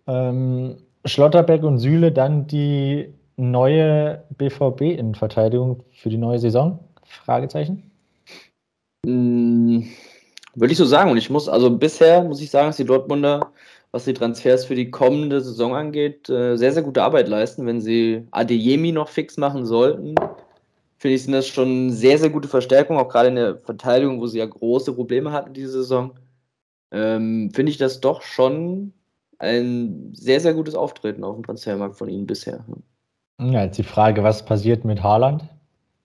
[0.07, 6.79] Ähm, Schlotterbeck und Süle dann die neue BVB-Innenverteidigung für die neue Saison?
[7.05, 7.91] Fragezeichen.
[9.05, 9.83] Mm,
[10.55, 11.11] würde ich so sagen.
[11.11, 13.51] Und ich muss, also bisher muss ich sagen, dass die Dortmunder,
[13.91, 17.67] was die Transfers für die kommende Saison angeht, äh, sehr, sehr gute Arbeit leisten.
[17.67, 20.15] Wenn sie Adeyemi noch fix machen sollten,
[21.05, 24.27] finde ich, sind das schon sehr, sehr gute Verstärkungen, auch gerade in der Verteidigung, wo
[24.27, 26.13] sie ja große Probleme hatten diese Saison.
[26.93, 28.95] Ähm, finde ich das doch schon
[29.39, 32.65] ein sehr, sehr gutes Auftreten auf dem Transfermarkt von ihnen bisher.
[33.39, 35.45] Ja, jetzt die Frage, was passiert mit Haaland?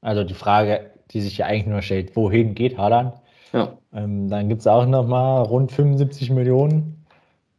[0.02, 3.14] Also die Frage, die sich ja eigentlich nur stellt, wohin geht Haaland?
[3.54, 3.78] Ja.
[3.94, 7.06] Ähm, dann gibt es auch nochmal rund 75 Millionen.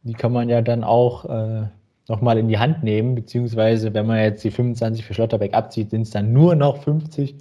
[0.03, 1.63] Die kann man ja dann auch äh,
[2.11, 6.01] nochmal in die Hand nehmen, beziehungsweise wenn man jetzt die 25 für Schlotterbeck abzieht, sind
[6.01, 7.37] es dann nur noch 50.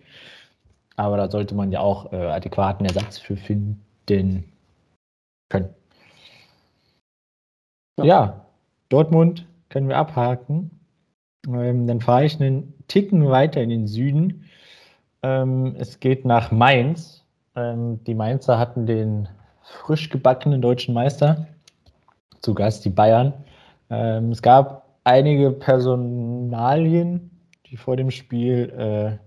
[0.97, 3.83] Aber da sollte man ja auch äh, adäquaten Ersatz für finden
[5.49, 5.71] können.
[7.99, 8.47] Ja, ja
[8.89, 10.71] Dortmund können wir abhaken.
[11.49, 14.45] Ähm, dann fahre ich einen Ticken weiter in den Süden.
[15.23, 17.25] Ähm, es geht nach Mainz.
[17.57, 19.29] Ähm, die Mainzer hatten den
[19.63, 21.49] frisch gebackenen deutschen Meister
[22.41, 23.33] zu Gast, die Bayern.
[23.91, 27.31] Ähm, es gab einige Personalien,
[27.67, 29.19] die vor dem Spiel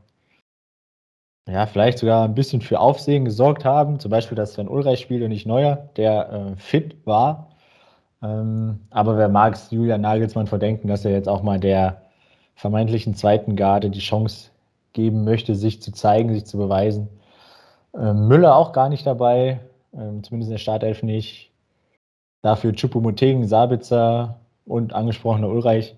[1.48, 4.00] äh, ja, vielleicht sogar ein bisschen für Aufsehen gesorgt haben.
[4.00, 7.50] Zum Beispiel, dass Sven Ulreich spielt und nicht Neuer, der äh, fit war.
[8.22, 12.02] Ähm, aber wer mag es Julian Nagelsmann verdenken, dass er jetzt auch mal der
[12.56, 14.52] vermeintlichen zweiten Garde die Chance
[14.94, 17.10] geben möchte, sich zu zeigen, sich zu beweisen.
[17.96, 19.60] Ähm, Müller auch gar nicht dabei,
[19.94, 21.52] ähm, zumindest in der Startelf nicht.
[22.42, 25.96] Dafür Chupomoteng, Sabitzer und angesprochener Ulreich.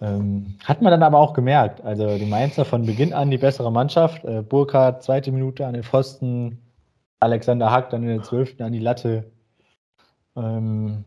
[0.00, 1.82] Ähm, hat man dann aber auch gemerkt.
[1.82, 4.24] Also die Mainzer von Beginn an die bessere Mannschaft.
[4.24, 6.58] Äh, Burkhardt, zweite Minute an den Pfosten.
[7.20, 9.24] Alexander Hack dann in der zwölften an die Latte.
[10.36, 11.04] Ähm,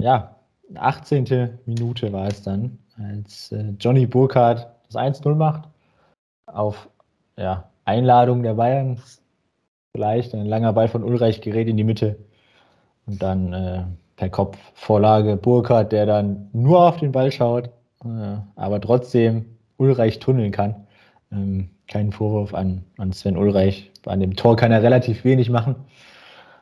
[0.00, 0.36] ja,
[0.76, 1.58] 18.
[1.66, 5.68] Minute war es dann, als äh, Johnny Burkhardt das 1-0 macht.
[6.46, 6.88] Auf
[7.36, 9.00] ja, Einladung der Bayern
[9.96, 10.34] vielleicht.
[10.34, 12.16] Ein langer Ball von Ulreich gerät in die Mitte.
[13.06, 13.84] Und dann äh,
[14.20, 17.70] per Kopf Vorlage Burkhardt, der dann nur auf den Ball schaut,
[18.04, 19.46] äh, aber trotzdem
[19.78, 20.74] Ulreich tunneln kann.
[21.32, 23.90] Ähm, keinen Vorwurf an, an Sven Ulreich.
[24.04, 25.74] An dem Tor kann er relativ wenig machen.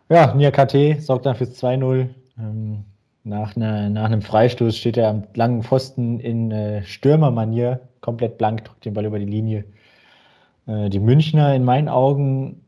[0.09, 2.07] Ja, Nia KT sorgt dann fürs 2-0.
[2.38, 2.85] Ähm,
[3.25, 8.64] nach, einer, nach einem Freistoß steht er am langen Pfosten in äh, Stürmermanier, komplett blank,
[8.66, 9.64] drückt den Ball über die Linie.
[10.68, 12.62] Äh, die Münchner in meinen Augen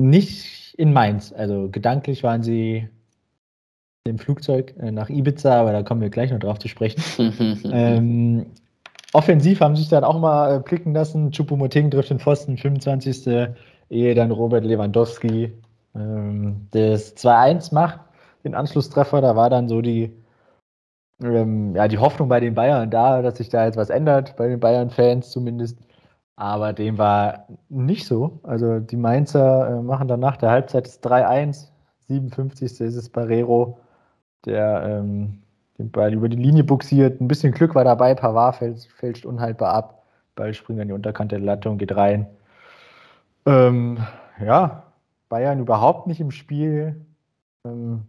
[0.00, 1.32] nicht in Mainz.
[1.32, 2.88] Also gedanklich waren sie
[4.04, 7.02] im Flugzeug äh, nach Ibiza, aber da kommen wir gleich noch drauf zu sprechen.
[7.70, 8.46] ähm,
[9.12, 11.32] offensiv haben sich dann auch mal äh, blicken lassen.
[11.32, 13.54] Chupomoting trifft den Pfosten, 25.
[13.90, 15.52] Ehe dann Robert Lewandowski
[15.94, 18.00] ähm, das 2-1 macht,
[18.44, 19.20] den Anschlusstreffer.
[19.20, 20.12] Da war dann so die,
[21.22, 24.48] ähm, ja, die Hoffnung bei den Bayern da, dass sich da jetzt was ändert, bei
[24.48, 25.78] den Bayern-Fans zumindest.
[26.36, 28.40] Aber dem war nicht so.
[28.44, 31.66] Also die Mainzer äh, machen dann nach der Halbzeit das 3-1.
[32.08, 32.80] 57.
[32.80, 33.78] ist es Barrero,
[34.44, 35.42] der ähm,
[35.78, 37.20] den Ball über die Linie buxiert.
[37.20, 38.14] Ein bisschen Glück war dabei.
[38.14, 40.04] Pavard fälscht, fälscht unhaltbar ab.
[40.36, 42.26] Ball springt an die Unterkante der Latte und geht rein.
[43.46, 43.98] Ähm,
[44.44, 44.84] ja,
[45.28, 47.04] Bayern überhaupt nicht im Spiel.
[47.64, 48.02] Ähm,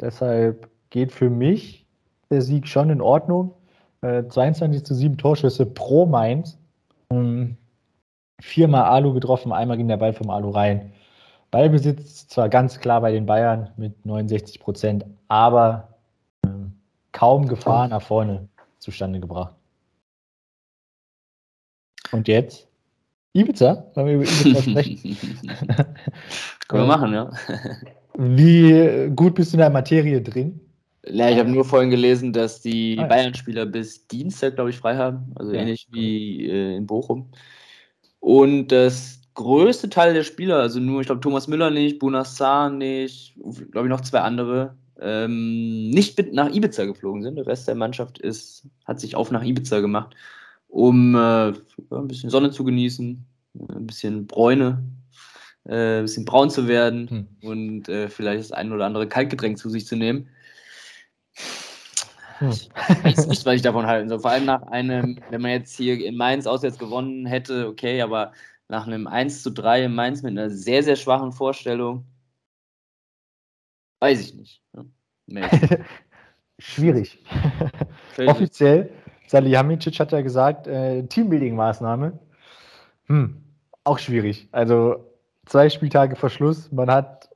[0.00, 1.86] deshalb geht für mich
[2.30, 3.54] der Sieg schon in Ordnung.
[4.02, 6.58] Äh, 22 zu 7 Torschüsse pro Mainz.
[7.10, 7.56] Ähm,
[8.40, 10.92] viermal Alu getroffen, einmal ging der Ball vom Alu rein.
[11.56, 15.88] Ballbesitz zwar ganz klar bei den Bayern mit 69 Prozent, aber
[16.44, 16.74] ähm,
[17.12, 18.46] kaum Gefahr nach vorne
[18.78, 19.54] zustande gebracht.
[22.12, 22.68] Und jetzt?
[23.32, 23.86] Ibiza?
[23.94, 25.16] Wollen wir über Ibiza sprechen?
[26.68, 27.30] Können wir machen, ja.
[28.18, 30.60] Wie gut bist du in der Materie drin?
[31.06, 34.94] Ja, ich habe nur vorhin gelesen, dass die, ah, Bayern-Spieler bis Dienstag, glaube ich, frei
[34.98, 35.32] haben.
[35.36, 35.62] Also ja.
[35.62, 37.30] ähnlich wie äh, in Bochum.
[38.20, 43.36] Und das größte Teil der Spieler, also nur, ich glaube, Thomas Müller nicht, Bunassar nicht,
[43.70, 47.36] glaube ich, noch zwei andere, ähm, nicht mit nach Ibiza geflogen sind.
[47.36, 50.16] Der Rest der Mannschaft ist, hat sich auf nach Ibiza gemacht,
[50.68, 54.82] um äh, ein bisschen Sonne zu genießen, ein bisschen Bräune,
[55.64, 57.48] äh, ein bisschen braun zu werden hm.
[57.48, 60.28] und äh, vielleicht das ein oder andere Kaltgetränk zu sich zu nehmen.
[62.38, 62.50] Hm.
[62.50, 62.70] Ich
[63.04, 64.20] weiß nicht, was ich davon halten soll.
[64.20, 68.32] Vor allem nach einem, wenn man jetzt hier in Mainz auswärts gewonnen hätte, okay, aber
[68.68, 72.04] nach einem 1 zu 3 in Mainz mit einer sehr, sehr schwachen Vorstellung,
[74.00, 74.62] weiß ich nicht.
[75.26, 75.42] Nee.
[76.58, 77.22] Schwierig.
[78.18, 78.90] Offiziell,
[79.26, 82.18] Salihamidzic hat ja gesagt, äh, Teambuilding-Maßnahme.
[83.06, 83.42] Hm,
[83.84, 84.48] auch schwierig.
[84.52, 85.04] Also
[85.44, 87.30] zwei Spieltage vor Schluss, man hat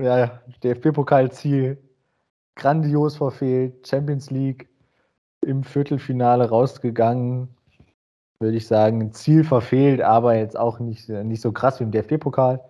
[0.00, 1.78] ja, DFB-Pokalziel
[2.54, 4.68] grandios verfehlt, Champions League
[5.40, 7.48] im Viertelfinale rausgegangen,
[8.40, 12.60] würde ich sagen, Ziel verfehlt, aber jetzt auch nicht, nicht so krass wie im DFB-Pokal.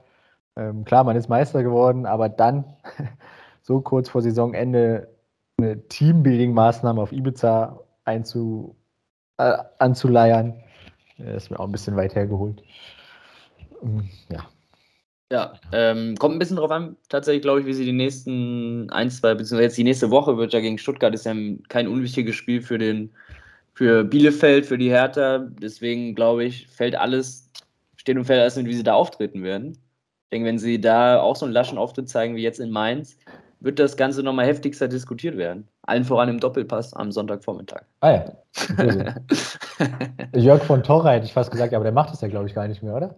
[0.56, 2.64] Ähm, klar, man ist Meister geworden, aber dann
[3.62, 5.08] so kurz vor Saisonende
[5.58, 8.76] eine Teambuilding-Maßnahme auf Ibiza einzu,
[9.38, 10.54] äh, anzuleiern,
[11.18, 12.62] ist mir auch ein bisschen weit hergeholt.
[13.82, 14.46] Ähm, ja.
[15.30, 19.10] Ja, ähm, kommt ein bisschen drauf an, tatsächlich, glaube ich, wie sie die nächsten ein,
[19.10, 21.34] zwei, beziehungsweise jetzt die nächste Woche wird ja gegen Stuttgart, ist ja
[21.68, 23.10] kein unwichtiges Spiel für den,
[23.78, 25.38] für Bielefeld, für die Hertha.
[25.62, 27.48] Deswegen, glaube ich, fällt alles,
[27.94, 29.78] steht und fällt alles mit, wie sie da auftreten werden.
[30.24, 33.16] Ich denke, wenn sie da auch so einen laschen Auftritt zeigen wie jetzt in Mainz,
[33.60, 35.68] wird das Ganze nochmal heftigster diskutiert werden.
[35.82, 37.82] Allen voran im Doppelpass am Sonntagvormittag.
[38.00, 38.24] Ah ja.
[40.34, 42.66] Jörg von Torra hätte ich fast gesagt, aber der macht das ja, glaube ich, gar
[42.66, 43.14] nicht mehr, oder?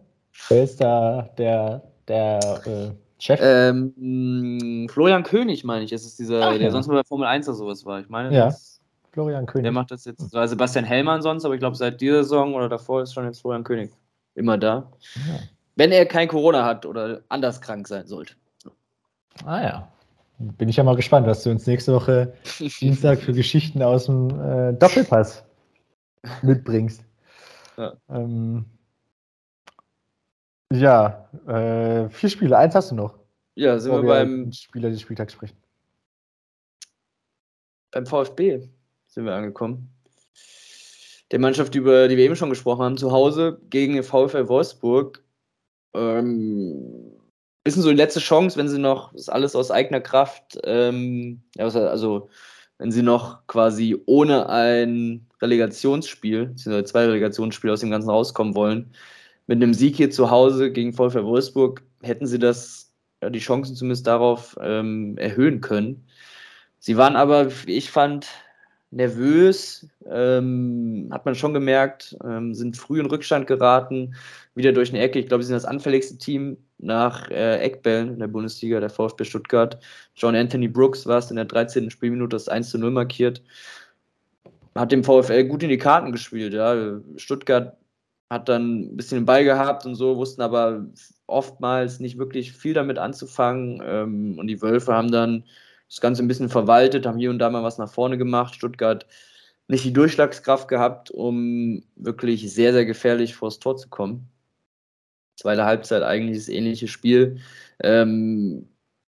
[0.51, 3.41] Wer ist da der der äh, Chef?
[3.43, 6.71] Ähm, Florian König, meine ich, ist es dieser, Ach, der ja.
[6.71, 8.01] sonst mal bei Formel 1 oder sowas war.
[8.01, 8.45] Ich meine, ja.
[8.45, 8.80] Das,
[9.13, 9.65] Florian König.
[9.65, 12.69] Der macht das jetzt, war Sebastian Hellmann sonst, aber ich glaube, seit dieser Saison oder
[12.69, 13.93] davor ist schon jetzt Florian König
[14.35, 14.91] immer da.
[15.15, 15.41] Ja.
[15.77, 18.35] Wenn er kein Corona hat oder anders krank sein sollte.
[19.45, 19.93] Ah ja.
[20.39, 22.35] Bin ich ja mal gespannt, was du uns nächste Woche
[22.81, 25.45] Dienstag für Geschichten aus dem äh, Doppelpass
[26.43, 27.05] mitbringst.
[27.77, 27.95] Ja.
[28.09, 28.65] Ähm,
[30.73, 32.57] ja, äh, vier Spiele.
[32.57, 33.19] Eins hast du noch.
[33.55, 35.57] Ja, sind wir, wir beim Spieler des Spieltags sprechen.
[37.91, 38.71] Beim VfB
[39.11, 39.91] sind wir angekommen.
[41.31, 45.23] Der Mannschaft, über die wir eben schon gesprochen haben, zu Hause gegen den VfL Wolfsburg.
[45.95, 47.13] Ähm,
[47.65, 52.31] bisschen so die letzte Chance, wenn sie noch, ist alles aus eigener Kraft, ähm, also
[52.79, 58.93] wenn sie noch quasi ohne ein Relegationsspiel, beziehungsweise zwei Relegationsspiele aus dem Ganzen rauskommen wollen,
[59.47, 62.93] mit einem Sieg hier zu Hause gegen VfL Wolfsburg hätten sie das,
[63.23, 66.07] ja, die Chancen zumindest darauf ähm, erhöhen können.
[66.79, 68.29] Sie waren aber, wie ich fand,
[68.91, 74.15] nervös, ähm, hat man schon gemerkt, ähm, sind früh in Rückstand geraten,
[74.55, 75.19] wieder durch eine Ecke.
[75.21, 79.25] Ich glaube, sie sind das anfälligste Team nach äh, Eckbällen in der Bundesliga, der VfB
[79.25, 79.79] Stuttgart.
[80.17, 81.91] John Anthony Brooks war es in der 13.
[81.91, 83.43] Spielminute das 1 zu 0 markiert.
[84.75, 86.53] Hat dem VfL gut in die Karten gespielt.
[86.53, 87.01] Ja.
[87.17, 87.77] Stuttgart
[88.31, 90.87] hat dann ein bisschen den Ball gehabt und so, wussten aber
[91.27, 93.83] oftmals nicht wirklich viel damit anzufangen.
[93.85, 95.45] Ähm, und die Wölfe haben dann
[95.91, 98.55] das Ganze ein bisschen verwaltet, haben hier und da mal was nach vorne gemacht.
[98.55, 99.07] Stuttgart
[99.67, 104.29] nicht die Durchschlagskraft gehabt, um wirklich sehr, sehr gefährlich vors Tor zu kommen.
[105.37, 107.41] Zweite Halbzeit eigentlich das ähnliche Spiel.
[107.83, 108.69] Ähm,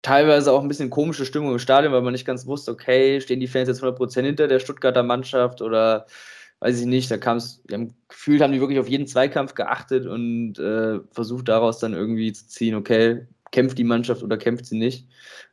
[0.01, 3.39] teilweise auch ein bisschen komische Stimmung im Stadion, weil man nicht ganz wusste, okay, stehen
[3.39, 6.05] die Fans jetzt 100% hinter der Stuttgarter Mannschaft oder
[6.59, 9.55] weiß ich nicht, da kam es, wir haben gefühlt, haben die wirklich auf jeden Zweikampf
[9.55, 14.65] geachtet und äh, versucht daraus dann irgendwie zu ziehen, okay, kämpft die Mannschaft oder kämpft
[14.65, 15.07] sie nicht.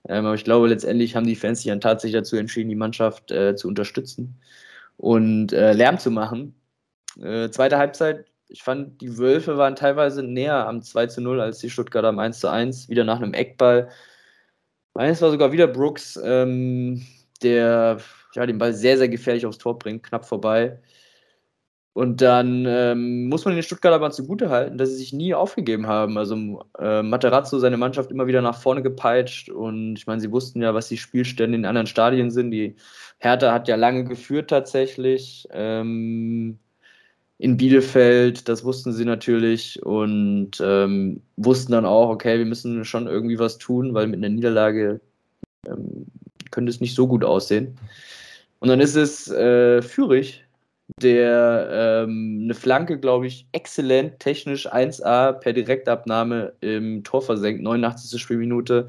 [0.09, 3.31] Ähm, aber ich glaube, letztendlich haben die Fans sich dann tatsächlich dazu entschieden, die Mannschaft
[3.31, 4.41] äh, zu unterstützen
[4.97, 6.55] und äh, Lärm zu machen.
[7.21, 11.59] Äh, zweite Halbzeit, ich fand, die Wölfe waren teilweise näher am 2 zu 0 als
[11.59, 13.91] die Stuttgarter am 1 zu 1, wieder nach einem Eckball.
[14.95, 17.07] Eines war sogar wieder Brooks, ähm,
[17.43, 17.99] der
[18.35, 20.81] ja, den Ball sehr, sehr gefährlich aufs Tor bringt, knapp vorbei.
[21.95, 25.89] Und dann ähm, muss man den Stuttgart aber zugute halten, dass sie sich nie aufgegeben
[25.89, 26.17] haben.
[26.17, 30.63] Also äh, Materazzo, seine Mannschaft immer wieder nach vorne gepeitscht und ich meine, sie wussten
[30.63, 32.53] ja, was die Spielstände in anderen Stadien sind.
[32.53, 32.77] Die
[33.19, 36.59] Hertha hat ja lange geführt tatsächlich ähm,
[37.39, 43.07] in Bielefeld, das wussten sie natürlich und ähm, wussten dann auch, okay, wir müssen schon
[43.07, 45.01] irgendwie was tun, weil mit einer Niederlage
[45.67, 46.07] ähm,
[46.51, 47.79] könnte es nicht so gut aussehen.
[48.59, 50.45] Und dann ist es äh, Fürich,
[50.97, 58.21] der ähm, eine Flanke, glaube ich, exzellent, technisch 1A per Direktabnahme im Tor versenkt, 89.
[58.21, 58.89] Spielminute.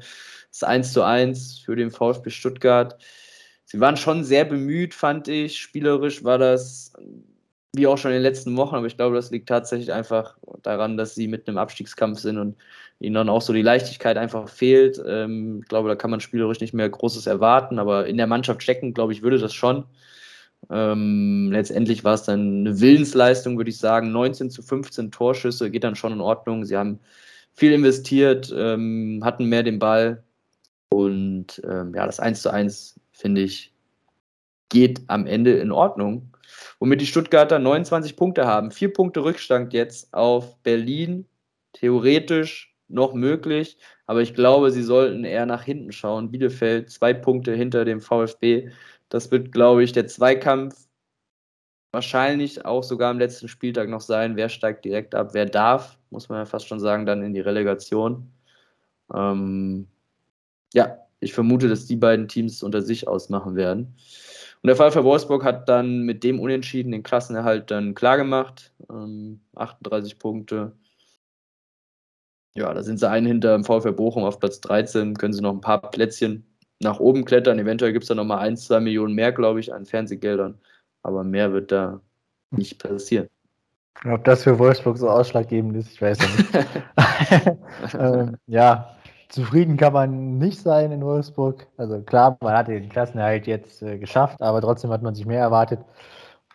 [0.50, 2.96] Das 1 zu 1 für den VfB Stuttgart.
[3.64, 5.58] Sie waren schon sehr bemüht, fand ich.
[5.58, 6.92] Spielerisch war das
[7.72, 10.96] wie auch schon in den letzten Wochen, aber ich glaube, das liegt tatsächlich einfach daran,
[10.96, 12.56] dass sie mit einem Abstiegskampf sind und
[12.98, 15.00] ihnen dann auch so die Leichtigkeit einfach fehlt.
[15.06, 18.60] Ähm, ich glaube, da kann man spielerisch nicht mehr Großes erwarten, aber in der Mannschaft
[18.60, 19.84] checken, glaube ich, würde das schon.
[20.68, 24.12] Ähm, letztendlich war es dann eine Willensleistung, würde ich sagen.
[24.12, 26.64] 19 zu 15 Torschüsse geht dann schon in Ordnung.
[26.64, 27.00] Sie haben
[27.54, 30.22] viel investiert, ähm, hatten mehr den Ball.
[30.90, 33.72] Und ähm, ja, das 1 zu 1, finde ich,
[34.68, 36.34] geht am Ende in Ordnung.
[36.78, 38.70] Womit die Stuttgarter 29 Punkte haben.
[38.70, 41.26] Vier Punkte Rückstand jetzt auf Berlin.
[41.72, 46.30] Theoretisch noch möglich, aber ich glaube, sie sollten eher nach hinten schauen.
[46.30, 48.70] Bielefeld zwei Punkte hinter dem VfB.
[49.10, 50.88] Das wird, glaube ich, der Zweikampf
[51.92, 54.36] wahrscheinlich auch sogar am letzten Spieltag noch sein.
[54.36, 55.30] Wer steigt direkt ab?
[55.34, 58.32] Wer darf, muss man ja fast schon sagen, dann in die Relegation.
[59.12, 59.88] Ähm,
[60.72, 63.96] ja, ich vermute, dass die beiden Teams unter sich ausmachen werden.
[64.62, 68.72] Und der VfL Wolfsburg hat dann mit dem Unentschieden den Klassenerhalt dann klargemacht.
[68.88, 70.72] Ähm, 38 Punkte.
[72.54, 75.52] Ja, da sind sie einen hinter dem VfL Bochum auf Platz 13, können sie noch
[75.52, 76.49] ein paar Plätzchen
[76.80, 77.58] nach oben klettern.
[77.58, 80.58] Eventuell gibt es da nochmal ein, zwei Millionen mehr, glaube ich, an Fernsehgeldern.
[81.02, 82.00] Aber mehr wird da
[82.50, 83.28] nicht passieren.
[84.10, 86.66] Ob das für Wolfsburg so ausschlaggebend ist, ich weiß nicht.
[87.98, 88.96] ähm, ja,
[89.28, 91.66] zufrieden kann man nicht sein in Wolfsburg.
[91.76, 95.40] Also klar, man hat den Klassenerhalt jetzt äh, geschafft, aber trotzdem hat man sich mehr
[95.40, 95.80] erwartet.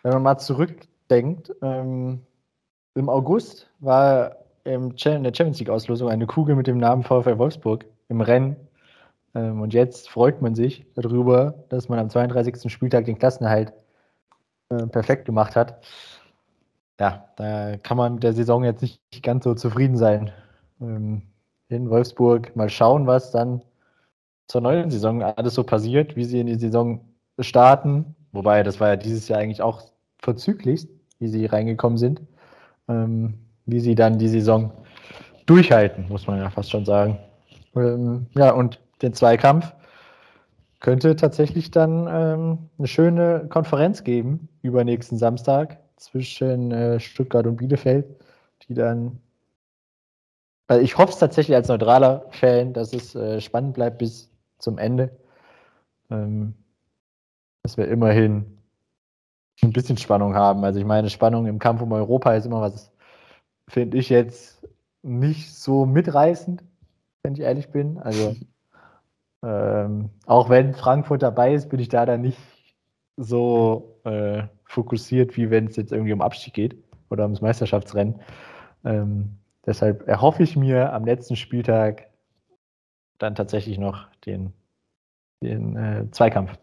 [0.02, 2.20] Wenn man mal zurückdenkt, ähm,
[2.94, 7.84] im August war im in der Champions League-Auslosung eine Kugel mit dem Namen VfL Wolfsburg
[8.08, 8.56] im Rennen
[9.36, 12.72] ähm, und jetzt freut man sich darüber, dass man am 32.
[12.72, 13.74] Spieltag den Klassenerhalt
[14.70, 15.84] äh, perfekt gemacht hat.
[16.98, 20.32] Ja, da kann man mit der Saison jetzt nicht ganz so zufrieden sein.
[20.80, 21.22] Ähm,
[21.68, 23.60] in Wolfsburg mal schauen, was dann
[24.46, 27.00] zur neuen Saison alles so passiert, wie sie in die Saison
[27.38, 28.14] starten.
[28.32, 29.82] Wobei, das war ja dieses Jahr eigentlich auch
[30.18, 32.22] verzüglichst, wie sie reingekommen sind.
[32.88, 33.34] Ähm,
[33.66, 34.72] wie sie dann die Saison
[35.44, 37.18] durchhalten, muss man ja fast schon sagen.
[37.74, 39.74] Ähm, ja, und den Zweikampf,
[40.80, 47.56] könnte tatsächlich dann ähm, eine schöne Konferenz geben über nächsten Samstag zwischen äh, Stuttgart und
[47.56, 48.06] Bielefeld,
[48.68, 49.20] die dann.
[50.68, 54.78] Also ich hoffe es tatsächlich als neutraler Fan, dass es äh, spannend bleibt bis zum
[54.78, 55.10] Ende.
[56.10, 56.54] Ähm,
[57.62, 58.58] dass wir immerhin
[59.62, 60.64] ein bisschen Spannung haben.
[60.64, 62.92] Also ich meine, Spannung im Kampf um Europa ist immer was,
[63.68, 64.64] finde ich jetzt
[65.02, 66.62] nicht so mitreißend,
[67.22, 67.98] wenn ich ehrlich bin.
[67.98, 68.36] Also
[69.46, 72.38] Ähm, auch wenn Frankfurt dabei ist, bin ich da dann nicht
[73.16, 76.76] so äh, fokussiert, wie wenn es jetzt irgendwie um Abstieg geht
[77.10, 78.20] oder ums Meisterschaftsrennen.
[78.84, 82.08] Ähm, deshalb erhoffe ich mir am letzten Spieltag
[83.18, 84.52] dann tatsächlich noch den,
[85.40, 86.58] den äh, Zweikampf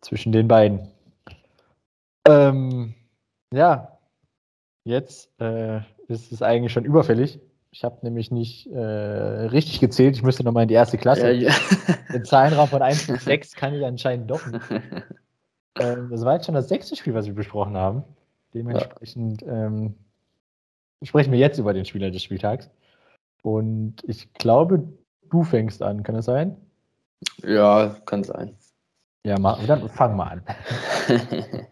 [0.00, 0.88] zwischen den beiden.
[2.26, 2.94] Ähm,
[3.52, 3.98] ja,
[4.84, 7.40] jetzt äh, ist es eigentlich schon überfällig.
[7.70, 10.16] Ich habe nämlich nicht äh, richtig gezählt.
[10.16, 11.30] Ich müsste nochmal in die erste Klasse.
[11.32, 11.54] Ja, ja.
[12.12, 14.64] Den Zahlenraum von 1 bis 6 kann ich anscheinend doch nicht.
[15.78, 18.04] Ähm, das war jetzt schon das sechste Spiel, was wir besprochen haben.
[18.54, 19.66] Dementsprechend ja.
[19.66, 19.94] ähm,
[21.02, 22.70] sprechen wir jetzt über den Spieler des Spieltags.
[23.42, 24.88] Und ich glaube,
[25.30, 26.02] du fängst an.
[26.02, 26.56] Kann das sein?
[27.44, 28.56] Ja, kann sein.
[29.24, 30.42] Ja, mach, dann fang mal an.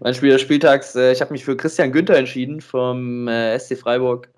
[0.00, 3.78] mein Spieler des Spieltags, äh, ich habe mich für Christian Günther entschieden vom äh, SC
[3.78, 4.33] Freiburg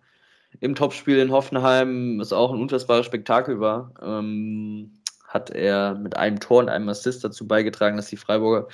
[0.61, 4.93] im Topspiel in Hoffenheim, was auch ein unfassbares Spektakel war, ähm,
[5.27, 8.69] hat er mit einem Tor und einem Assist dazu beigetragen, dass die Freiburger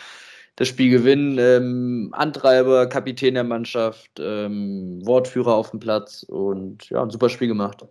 [0.57, 1.39] das Spiel gewinnen.
[1.39, 7.49] Ähm, Antreiber, Kapitän der Mannschaft, ähm, Wortführer auf dem Platz und ja, ein super Spiel
[7.49, 7.85] gemacht.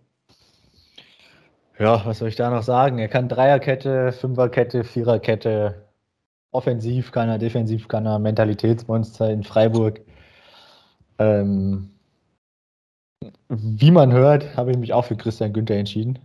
[1.78, 2.98] Ja, was soll ich da noch sagen?
[2.98, 5.86] Er kann Dreierkette, Fünferkette, Viererkette,
[6.52, 10.00] offensiv kann er, defensiv kann er, Mentalitätsmonster in Freiburg.
[11.18, 11.91] Ähm,
[13.48, 16.18] wie man hört, habe ich mich auch für Christian Günther entschieden.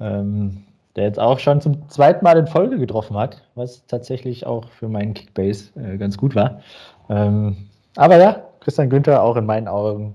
[0.00, 0.64] Ähm,
[0.96, 4.88] der jetzt auch schon zum zweiten Mal in Folge getroffen hat, was tatsächlich auch für
[4.88, 6.60] meinen Kickbase äh, ganz gut war.
[7.08, 10.14] Ähm, aber ja, Christian Günther auch in meinen Augen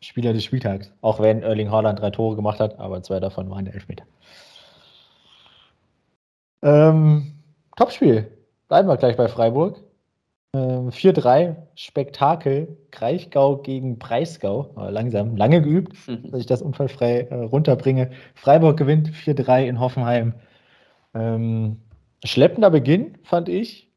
[0.00, 0.92] Spieler des Spieltags.
[1.00, 4.04] Auch wenn Erling Haaland drei Tore gemacht hat, aber zwei davon waren Elfmeter.
[6.62, 7.32] Ähm,
[7.76, 8.30] Topspiel.
[8.68, 9.80] Bleiben wir gleich bei Freiburg.
[10.54, 14.70] 4-3, ähm, Spektakel, Kraichgau gegen Breisgau.
[14.90, 15.96] langsam, lange geübt,
[16.30, 18.10] dass ich das unfallfrei äh, runterbringe.
[18.34, 20.34] Freiburg gewinnt 4-3 in Hoffenheim.
[21.14, 21.80] Ähm,
[22.24, 23.90] schleppender Beginn, fand ich.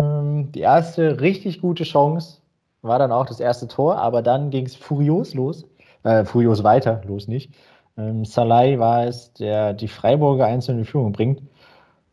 [0.00, 2.40] Ähm, die erste richtig gute Chance
[2.82, 5.66] war dann auch das erste Tor, aber dann ging es furios los.
[6.04, 7.52] Äh, furios weiter, los nicht.
[7.98, 11.42] Ähm, Salai war es, der die Freiburger einzeln in Führung bringt.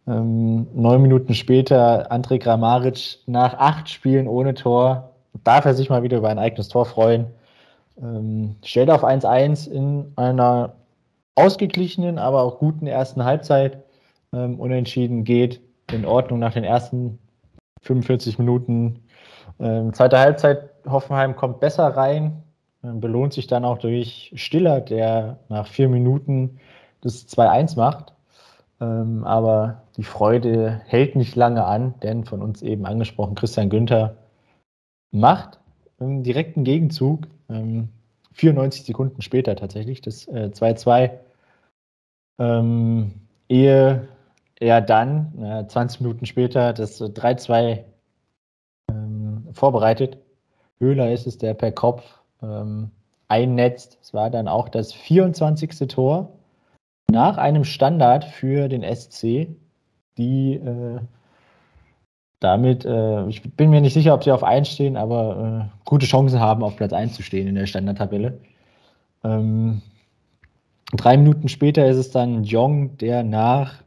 [0.08, 5.12] Ähm, neun Minuten später André Kramaric nach acht Spielen ohne Tor.
[5.44, 7.28] Darf er sich mal wieder über ein eigenes Tor freuen.
[8.02, 10.76] Ähm, stellt auf 1-1 in einer
[11.36, 13.84] ausgeglichenen, aber auch guten ersten Halbzeit.
[14.34, 17.20] Ähm, unentschieden geht in Ordnung nach den ersten
[17.82, 19.04] 45 Minuten.
[19.60, 22.44] Ähm, zweite Halbzeit, Hoffenheim kommt besser rein,
[22.84, 26.60] ähm, belohnt sich dann auch durch Stiller, der nach vier Minuten
[27.02, 28.14] das 2-1 macht.
[28.80, 34.18] Ähm, aber die Freude hält nicht lange an, denn von uns eben angesprochen, Christian Günther
[35.12, 35.60] macht
[36.00, 37.90] im direkten Gegenzug, ähm,
[38.34, 41.10] 94 Sekunden später tatsächlich, das 2-2, äh,
[42.40, 43.14] ähm,
[43.50, 44.08] ehe
[44.60, 47.84] er dann äh, 20 Minuten später das 3-2
[48.92, 50.18] ähm, vorbereitet.
[50.80, 52.04] Höhler ist es, der per Kopf
[52.44, 52.92] ähm,
[53.28, 53.98] einnetzt.
[54.02, 55.88] Es war dann auch das 24.
[55.88, 56.37] Tor
[57.10, 59.48] nach einem Standard für den SC,
[60.18, 61.00] die äh,
[62.40, 66.06] damit, äh, ich bin mir nicht sicher, ob sie auf 1 stehen, aber äh, gute
[66.06, 68.40] Chancen haben, auf Platz 1 zu stehen in der Standardtabelle.
[69.24, 69.82] Ähm,
[70.94, 73.82] drei Minuten später ist es dann Jong, der nach,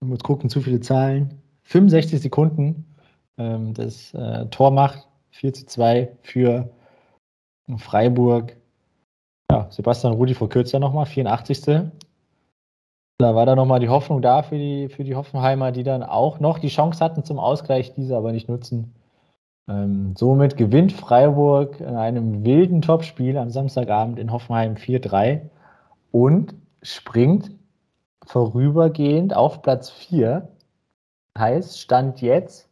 [0.00, 2.86] ich muss gucken, zu viele Zahlen, 65 Sekunden
[3.38, 6.70] ähm, das äh, Tor macht, 4 zu 2 für
[7.76, 8.56] Freiburg.
[9.50, 11.90] Ja, Sebastian Rudi verkürzt ja nochmal, 84.
[13.18, 16.38] Da war dann nochmal die Hoffnung da für die, für die Hoffenheimer, die dann auch
[16.38, 18.94] noch die Chance hatten zum Ausgleich, diese aber nicht nutzen.
[19.68, 25.40] Ähm, somit gewinnt Freiburg in einem wilden Topspiel am Samstagabend in Hoffenheim 4-3
[26.12, 27.50] und springt
[28.24, 30.48] vorübergehend auf Platz 4.
[31.38, 32.68] Heißt, Stand jetzt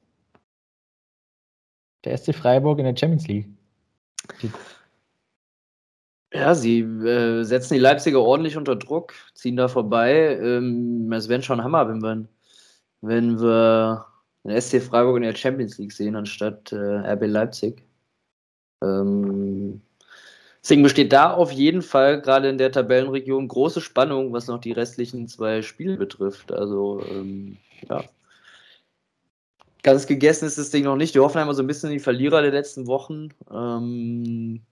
[2.04, 3.48] der SC Freiburg in der Champions League.
[6.34, 10.36] Ja, sie äh, setzen die Leipziger ordentlich unter Druck, ziehen da vorbei.
[10.42, 12.26] Ähm, es wäre schon Hammer, wenn wir,
[13.02, 14.06] wenn wir
[14.42, 16.76] den SC Freiburg in der Champions League sehen, anstatt äh,
[17.12, 17.84] RB Leipzig.
[18.82, 19.80] Ähm,
[20.60, 24.72] deswegen besteht da auf jeden Fall gerade in der Tabellenregion große Spannung, was noch die
[24.72, 26.50] restlichen zwei Spiele betrifft.
[26.50, 27.58] Also, ähm,
[27.88, 28.02] ja.
[29.84, 31.14] Ganz gegessen ist das Ding noch nicht.
[31.14, 33.28] Die Hoffenheimer so ein bisschen die Verlierer der letzten Wochen.
[33.52, 34.62] Ähm,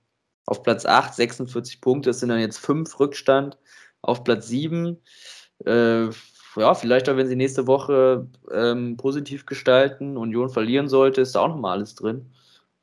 [0.47, 3.59] auf Platz 8, 46 Punkte, das sind dann jetzt 5 Rückstand.
[4.03, 4.99] Auf Platz 7,
[5.64, 6.07] äh,
[6.57, 11.40] ja, vielleicht auch, wenn sie nächste Woche ähm, positiv gestalten, Union verlieren sollte, ist da
[11.40, 12.32] auch nochmal alles drin.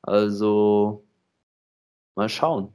[0.02, 1.04] Also,
[2.16, 2.74] mal schauen.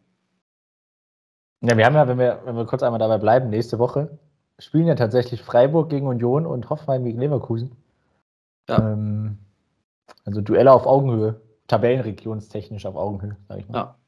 [1.63, 4.19] Ja, wir haben ja, wenn wir, wenn wir kurz einmal dabei bleiben, nächste Woche
[4.59, 7.77] spielen ja tatsächlich Freiburg gegen Union und Hoffenheim gegen Leverkusen.
[8.69, 8.93] Ja.
[8.93, 9.39] Ähm,
[10.25, 13.79] also Duelle auf Augenhöhe, Tabellenregionstechnisch auf Augenhöhe, sag ich mal.
[13.79, 13.99] Ja.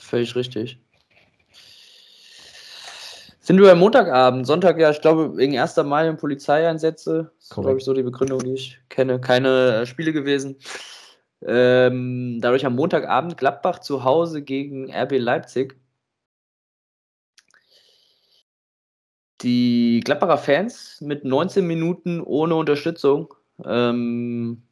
[0.00, 0.78] Völlig richtig.
[3.40, 5.76] Sind wir am Montagabend, Sonntag ja, ich glaube, wegen 1.
[5.84, 7.30] Mai und Polizeieinsätze.
[7.36, 9.20] Das ist, glaube ich, so die Begründung, die ich kenne.
[9.20, 10.56] Keine äh, Spiele gewesen.
[11.42, 15.76] Ähm, dadurch am Montagabend Gladbach zu Hause gegen RB Leipzig.
[19.42, 23.32] Die Gladbacher Fans mit 19 Minuten ohne Unterstützung
[23.64, 24.65] ähm,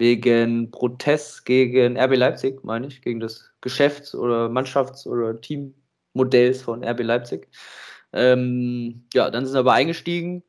[0.00, 6.82] wegen Protest gegen RB Leipzig, meine ich, gegen das Geschäfts- oder Mannschafts- oder Teammodells von
[6.82, 7.48] RB Leipzig.
[8.14, 10.42] Ähm, ja, dann sind aber eingestiegen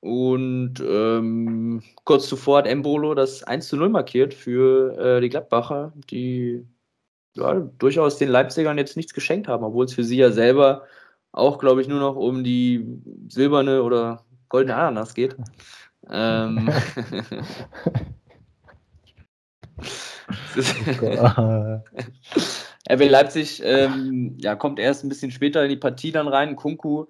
[0.00, 5.94] und ähm, kurz zuvor hat Embolo das 1 zu 0 markiert für äh, die Gladbacher,
[6.10, 6.66] die
[7.32, 10.84] ja, durchaus den Leipzigern jetzt nichts geschenkt haben, obwohl es für sie ja selber
[11.32, 12.86] auch, glaube ich, nur noch um die
[13.28, 15.36] silberne oder goldene Ananas geht.
[16.10, 16.68] ähm,
[22.90, 26.56] RB Leipzig ähm, ja, kommt erst ein bisschen später in die Partie dann rein.
[26.56, 27.06] Kunku,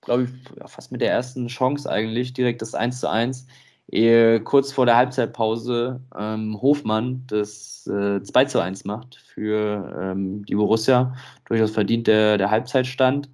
[0.00, 3.46] glaube ich, ja, fast mit der ersten Chance eigentlich, direkt das 1 zu 1.
[3.90, 10.44] Ehe kurz vor der Halbzeitpause ähm, Hofmann das äh, 2 zu 1 macht für ähm,
[10.44, 11.14] die Borussia.
[11.46, 13.30] Durchaus verdient der, der Halbzeitstand.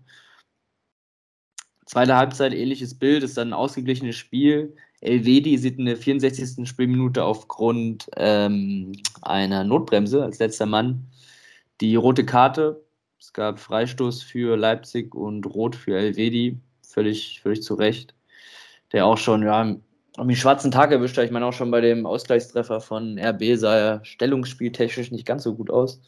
[1.87, 4.77] Zweite Halbzeit, ähnliches Bild, ist dann ein ausgeglichenes Spiel.
[5.05, 6.69] Elvedi sieht in der 64.
[6.69, 8.93] Spielminute aufgrund ähm,
[9.23, 11.07] einer Notbremse als letzter Mann
[11.81, 12.83] die rote Karte.
[13.19, 18.15] Es gab Freistoß für Leipzig und Rot für Elvedi, völlig, völlig zu Recht.
[18.93, 19.77] Der auch schon, ja,
[20.17, 21.25] um den schwarzen Tag erwischt hat.
[21.25, 25.55] Ich meine, auch schon bei dem Ausgleichstreffer von RB sah er stellungsspieltechnisch nicht ganz so
[25.55, 26.01] gut aus.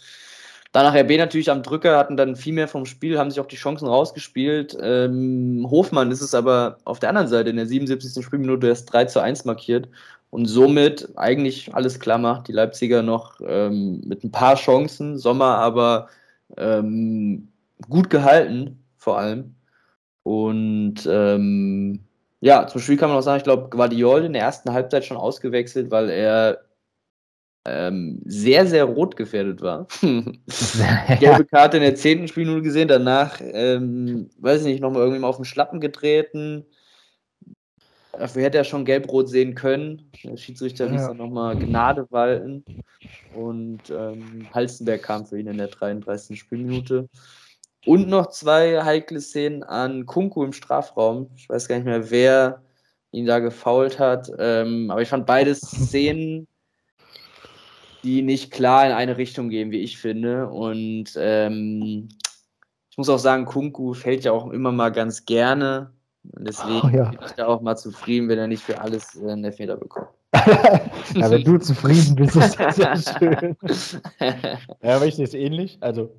[0.77, 3.57] Danach RB natürlich am Drücker, hatten dann viel mehr vom Spiel, haben sich auch die
[3.57, 4.77] Chancen rausgespielt.
[4.79, 8.23] Ähm, Hofmann ist es aber auf der anderen Seite in der 77.
[8.23, 9.89] Spielminute erst 3 zu 1 markiert.
[10.29, 12.49] und somit eigentlich alles klar macht.
[12.49, 16.09] Die Leipziger noch ähm, mit ein paar Chancen, Sommer aber
[16.59, 17.49] ähm,
[17.89, 19.55] gut gehalten, vor allem.
[20.25, 22.01] Und ähm,
[22.41, 25.17] ja, zum Spiel kann man auch sagen, ich glaube, Guardiol in der ersten Halbzeit schon
[25.17, 26.66] ausgewechselt, weil er
[27.67, 29.89] ähm, sehr, sehr rot gefährdet war.
[30.01, 35.29] Gelbe Karte in der zehnten Spielminute gesehen, danach, ähm, weiß ich nicht, nochmal irgendwie mal
[35.29, 36.65] auf den Schlappen getreten.
[38.13, 40.11] Dafür hätte er schon gelb-rot sehen können.
[40.25, 42.65] Der Schiedsrichter ließ dann nochmal Gnade walten.
[43.35, 46.39] Und ähm, Halstenberg kam für ihn in der 33.
[46.39, 47.09] Spielminute.
[47.85, 51.31] Und noch zwei heikle Szenen an Kunku im Strafraum.
[51.37, 52.63] Ich weiß gar nicht mehr, wer
[53.13, 54.31] ihn da gefault hat.
[54.39, 56.47] Ähm, aber ich fand beide Szenen
[58.07, 60.49] die nicht klar in eine Richtung gehen, wie ich finde.
[60.49, 62.09] Und ähm,
[62.91, 65.91] ich muss auch sagen, Kunku fällt ja auch immer mal ganz gerne.
[66.33, 67.11] Und deswegen oh, ja.
[67.11, 70.09] bin ich da auch mal zufrieden, wenn er nicht für alles äh, einen Elfmeter bekommt.
[70.35, 73.57] ja, wenn du zufrieden bist, ist das ja schön.
[74.83, 75.79] ja, aber ich sehe es ähnlich.
[75.81, 76.15] Also,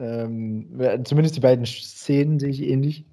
[0.00, 3.06] ähm, zumindest die beiden Szenen sehe ich ähnlich.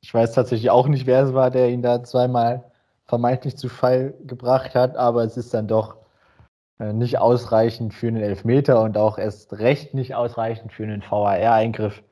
[0.00, 2.64] Ich weiß tatsächlich auch nicht, wer es war, der ihn da zweimal
[3.06, 6.03] vermeintlich zu Fall gebracht hat, aber es ist dann doch
[6.78, 12.02] nicht ausreichend für einen Elfmeter und auch erst recht nicht ausreichend für einen VAR-Eingriff.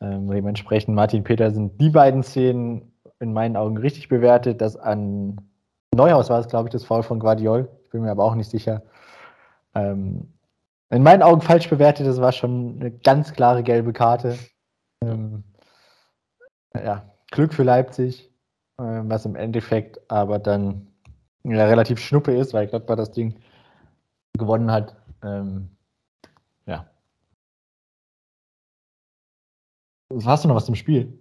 [0.00, 4.60] Ähm, dementsprechend Martin Petersen die beiden Szenen in meinen Augen richtig bewertet.
[4.60, 5.40] Das an
[5.94, 7.68] Neuhaus war es, glaube ich, das Foul von Guardiol.
[7.84, 8.82] Ich bin mir aber auch nicht sicher.
[9.74, 10.32] Ähm,
[10.88, 12.06] in meinen Augen falsch bewertet.
[12.06, 14.38] Das war schon eine ganz klare gelbe Karte.
[15.02, 15.44] Ähm,
[16.74, 18.30] ja, Glück für Leipzig,
[18.78, 20.88] äh, was im Endeffekt aber dann
[21.44, 23.36] ja, relativ schnuppe ist, weil Gladbach das Ding
[24.38, 24.96] gewonnen hat.
[25.22, 25.68] Ähm,
[26.66, 26.88] ja.
[30.24, 31.18] Hast du noch was zum Spiel?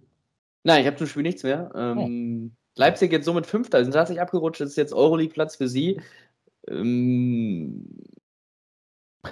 [0.64, 1.72] Nein, ich habe zum Spiel nichts mehr.
[1.76, 2.56] Ähm, oh.
[2.80, 6.02] Leipzig jetzt somit Fünfter, sind tatsächlich abgerutscht, das ist jetzt Euroleague-Platz für sie.
[6.68, 7.86] Ähm,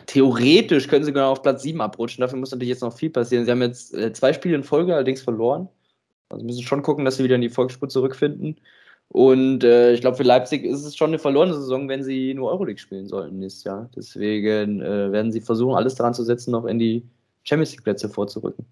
[0.06, 3.46] theoretisch können sie genau auf Platz 7 abrutschen, dafür muss natürlich jetzt noch viel passieren.
[3.46, 5.70] Sie haben jetzt äh, zwei Spiele in Folge allerdings verloren.
[6.30, 8.60] Also müssen schon gucken, dass sie wieder in die Volksspur zurückfinden.
[9.10, 12.52] Und äh, ich glaube, für Leipzig ist es schon eine verlorene Saison, wenn sie nur
[12.52, 13.90] Euroleague spielen sollten nächstes Jahr.
[13.96, 17.04] Deswegen äh, werden sie versuchen, alles daran zu setzen, noch in die
[17.44, 18.66] Champions League-Plätze vorzurücken.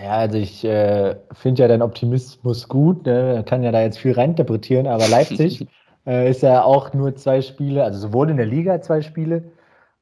[0.00, 3.42] Ja, also ich äh, finde ja deinen Optimismus gut, ne?
[3.46, 5.66] kann ja da jetzt viel reinterpretieren, aber Leipzig
[6.06, 9.44] äh, ist ja auch nur zwei Spiele, also sowohl in der Liga zwei Spiele,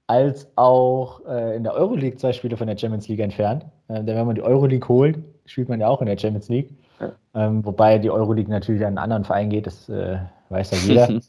[0.06, 3.66] als auch äh, in der Euroleague zwei Spiele von der Champions League entfernt.
[3.88, 6.70] Äh, denn wenn man die Euroleague holt, spielt man ja auch in der Champions League.
[7.34, 10.18] Ähm, wobei die Euroleague natürlich an einen anderen Verein geht, das äh,
[10.50, 11.20] weiß ja jeder.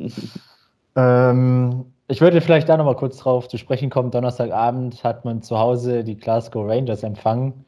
[1.31, 4.11] ähm, ich würde vielleicht da nochmal kurz drauf zu sprechen kommen.
[4.11, 7.65] Donnerstagabend hat man zu Hause die Glasgow Rangers empfangen.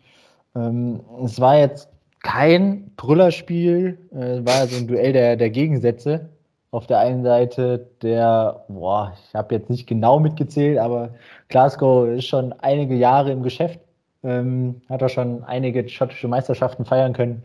[0.56, 1.90] Ähm, es war jetzt
[2.22, 6.30] kein Brüllerspiel, äh, war so ein Duell der, der Gegensätze.
[6.72, 11.12] Auf der einen Seite der, boah, ich habe jetzt nicht genau mitgezählt, aber
[11.48, 13.80] Glasgow ist schon einige Jahre im Geschäft,
[14.24, 17.44] ähm, hat auch schon einige schottische Meisterschaften feiern können.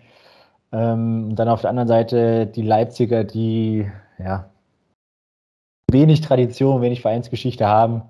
[0.73, 4.51] Ähm, dann auf der anderen Seite die Leipziger, die ja
[5.91, 8.03] wenig Tradition, wenig Vereinsgeschichte haben.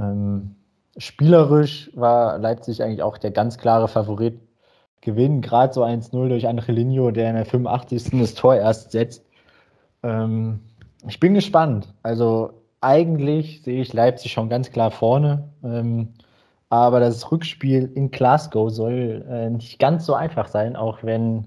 [0.00, 0.56] Ähm,
[0.96, 4.40] spielerisch war Leipzig eigentlich auch der ganz klare Favorit.
[5.00, 8.20] Gewinnen gerade so 1-0 durch Angelino, der in der 85.
[8.20, 9.24] das Tor erst setzt.
[10.02, 10.60] Ähm,
[11.08, 11.94] ich bin gespannt.
[12.02, 12.52] Also
[12.82, 15.48] eigentlich sehe ich Leipzig schon ganz klar vorne.
[15.64, 16.08] Ähm,
[16.68, 21.46] aber das Rückspiel in Glasgow soll äh, nicht ganz so einfach sein, auch wenn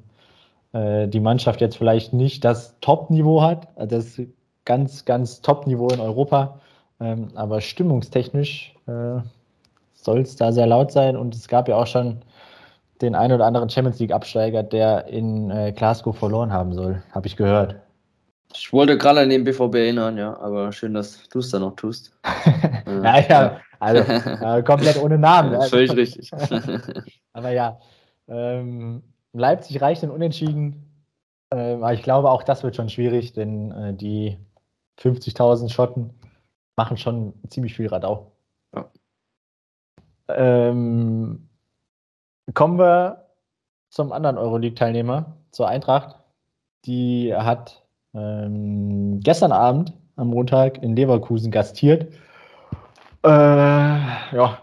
[0.73, 4.21] äh, die Mannschaft jetzt vielleicht nicht das Top-Niveau hat, das
[4.65, 6.59] ganz, ganz Top-Niveau in Europa,
[6.99, 9.21] ähm, aber stimmungstechnisch äh,
[9.93, 12.21] soll es da sehr laut sein und es gab ja auch schon
[13.01, 17.35] den einen oder anderen Champions League-Absteiger, der in äh, Glasgow verloren haben soll, habe ich
[17.35, 17.75] gehört.
[18.55, 21.75] Ich wollte gerade an den BVB erinnern, ja, aber schön, dass du es da noch
[21.75, 22.13] tust.
[22.85, 25.55] ja, ja, also äh, komplett ohne Namen.
[25.55, 26.31] Also, Völlig richtig.
[27.33, 27.79] aber ja,
[28.27, 29.01] ähm,
[29.33, 31.05] Leipzig reicht in Unentschieden.
[31.49, 34.37] Äh, aber ich glaube, auch das wird schon schwierig, denn äh, die
[34.99, 36.11] 50.000 Schotten
[36.75, 38.31] machen schon ziemlich viel Radau.
[38.75, 38.91] Ja.
[40.29, 41.49] Ähm,
[42.53, 43.25] kommen wir
[43.89, 46.19] zum anderen Euroleague-Teilnehmer, zur Eintracht.
[46.85, 52.11] Die hat ähm, gestern Abend am Montag in Leverkusen gastiert.
[53.23, 54.59] Äh, ja,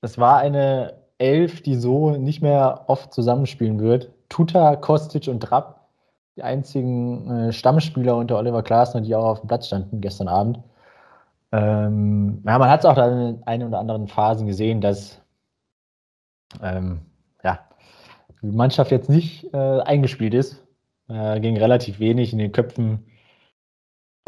[0.00, 4.10] es war eine Elf, die so nicht mehr oft zusammenspielen wird.
[4.28, 5.88] Tuta, Kostic und Trapp,
[6.36, 10.60] die einzigen äh, Stammspieler unter Oliver Glasner, die auch auf dem Platz standen gestern Abend.
[11.52, 15.20] Ähm, ja, man hat es auch in ein oder anderen Phasen gesehen, dass
[16.62, 17.00] ähm,
[17.42, 17.60] ja,
[18.42, 20.62] die Mannschaft jetzt nicht äh, eingespielt ist.
[21.08, 23.06] Äh, ging relativ wenig in den Köpfen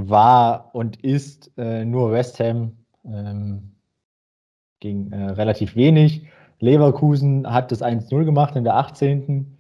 [0.01, 3.75] war und ist äh, nur West Ham ähm,
[4.81, 6.27] ging äh, relativ wenig.
[6.61, 9.59] Leverkusen hat das 1-0 gemacht in der 18.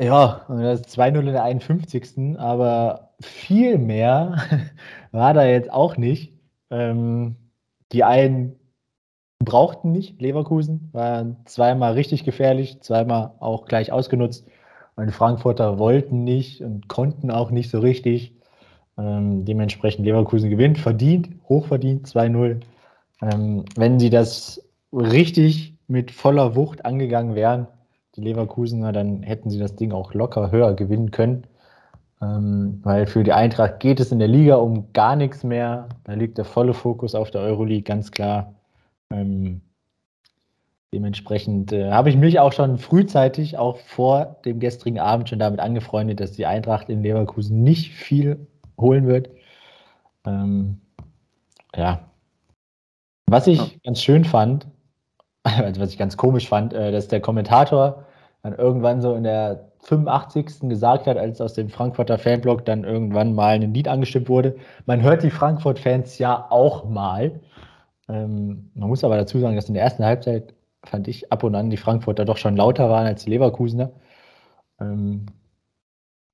[0.00, 2.38] Ja, und das 2-0 in der 51.
[2.38, 4.36] Aber viel mehr
[5.12, 6.32] war da jetzt auch nicht.
[6.70, 7.36] Ähm,
[7.92, 8.58] die einen
[9.44, 14.46] brauchten nicht, Leverkusen, waren zweimal richtig gefährlich, zweimal auch gleich ausgenutzt.
[14.96, 18.34] Und die Frankfurter wollten nicht und konnten auch nicht so richtig.
[18.98, 22.60] Ähm, dementsprechend Leverkusen gewinnt, verdient, hochverdient, 2-0.
[23.22, 24.62] Ähm, wenn sie das
[24.92, 27.66] richtig mit voller Wucht angegangen wären,
[28.16, 31.46] die Leverkusener, dann hätten sie das Ding auch locker höher gewinnen können.
[32.20, 35.88] Ähm, weil für die Eintracht geht es in der Liga um gar nichts mehr.
[36.04, 38.54] Da liegt der volle Fokus auf der Euroleague, ganz klar.
[39.10, 39.60] Ähm,
[40.94, 45.58] dementsprechend äh, habe ich mich auch schon frühzeitig, auch vor dem gestrigen Abend, schon damit
[45.58, 48.46] angefreundet, dass die Eintracht in Leverkusen nicht viel
[48.78, 49.30] holen wird.
[50.24, 50.80] Ähm,
[51.74, 52.08] ja.
[53.26, 54.66] Was ich ganz schön fand,
[55.44, 58.04] was ich ganz komisch fand, äh, dass der Kommentator
[58.42, 60.68] dann irgendwann so in der 85.
[60.68, 64.56] gesagt hat, als aus dem Frankfurter Fanblog dann irgendwann mal ein Lied angestimmt wurde.
[64.86, 67.40] Man hört die Frankfurt-Fans ja auch mal.
[68.08, 71.54] Ähm, man muss aber dazu sagen, dass in der ersten Halbzeit fand ich ab und
[71.54, 73.90] an die Frankfurter doch schon lauter waren als die Leverkusener.
[74.80, 75.26] Ähm,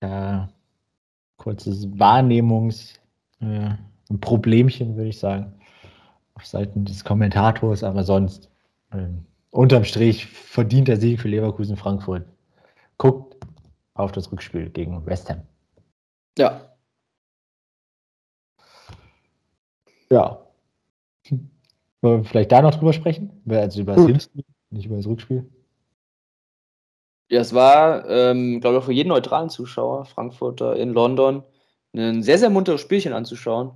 [0.03, 0.49] ja,
[1.37, 5.55] kurzes Wahrnehmungsproblemchen, äh, würde ich sagen,
[6.35, 8.51] auf Seiten des Kommentators, aber sonst
[8.93, 12.25] ähm, unterm Strich verdient der Sieg für Leverkusen Frankfurt.
[12.97, 13.37] Guckt
[13.95, 15.43] auf das Rückspiel gegen West Ham.
[16.39, 16.61] Ja.
[20.11, 20.47] Ja.
[22.01, 23.43] Wollen wir vielleicht da noch drüber sprechen?
[23.49, 25.51] Also über das Hinspiel, nicht über das Rückspiel.
[27.31, 31.43] Ja, es war, ähm, glaube ich, auch für jeden neutralen Zuschauer, Frankfurter in London,
[31.95, 33.73] ein sehr, sehr munteres Spielchen anzuschauen.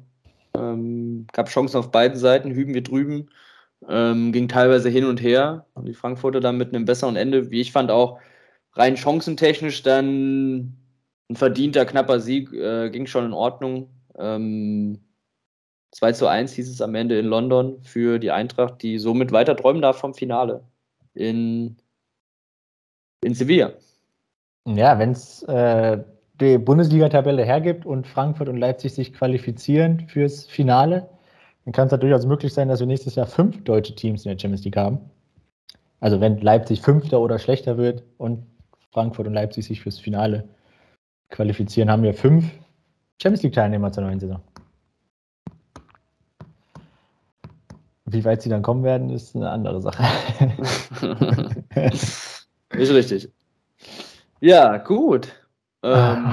[0.55, 3.29] Ähm, gab Chancen auf beiden Seiten, hüben wir drüben.
[3.89, 5.66] Ähm, ging teilweise hin und her.
[5.74, 8.18] Und die Frankfurter dann mit einem besseren Ende, wie ich fand, auch
[8.74, 10.76] rein chancentechnisch dann
[11.28, 13.91] ein verdienter, knapper Sieg, äh, ging schon in Ordnung.
[14.18, 15.01] Ähm,
[15.93, 19.57] 2 zu 1 hieß es am Ende in London für die Eintracht, die somit weiter
[19.57, 20.64] träumen darf vom Finale
[21.14, 21.76] in
[23.24, 23.72] in Sevilla.
[24.66, 26.03] Ja, wenn es äh,
[26.41, 31.09] die Bundesliga-Tabelle hergibt und Frankfurt und Leipzig sich qualifizieren fürs Finale,
[31.65, 34.31] dann kann es ja durchaus möglich sein, dass wir nächstes Jahr fünf deutsche Teams in
[34.31, 34.99] der Champions League haben.
[36.01, 38.45] Also wenn Leipzig Fünfter oder schlechter wird und
[38.91, 40.49] Frankfurt und Leipzig sich fürs Finale
[41.31, 42.51] qualifizieren, haben wir fünf
[43.23, 44.41] Champions League-Teilnehmer zur neuen Saison.
[48.07, 50.05] Wie weit sie dann kommen werden, ist eine andere Sache.
[52.73, 53.31] Ist richtig.
[54.41, 55.29] Ja, gut.
[55.83, 56.27] Ähm,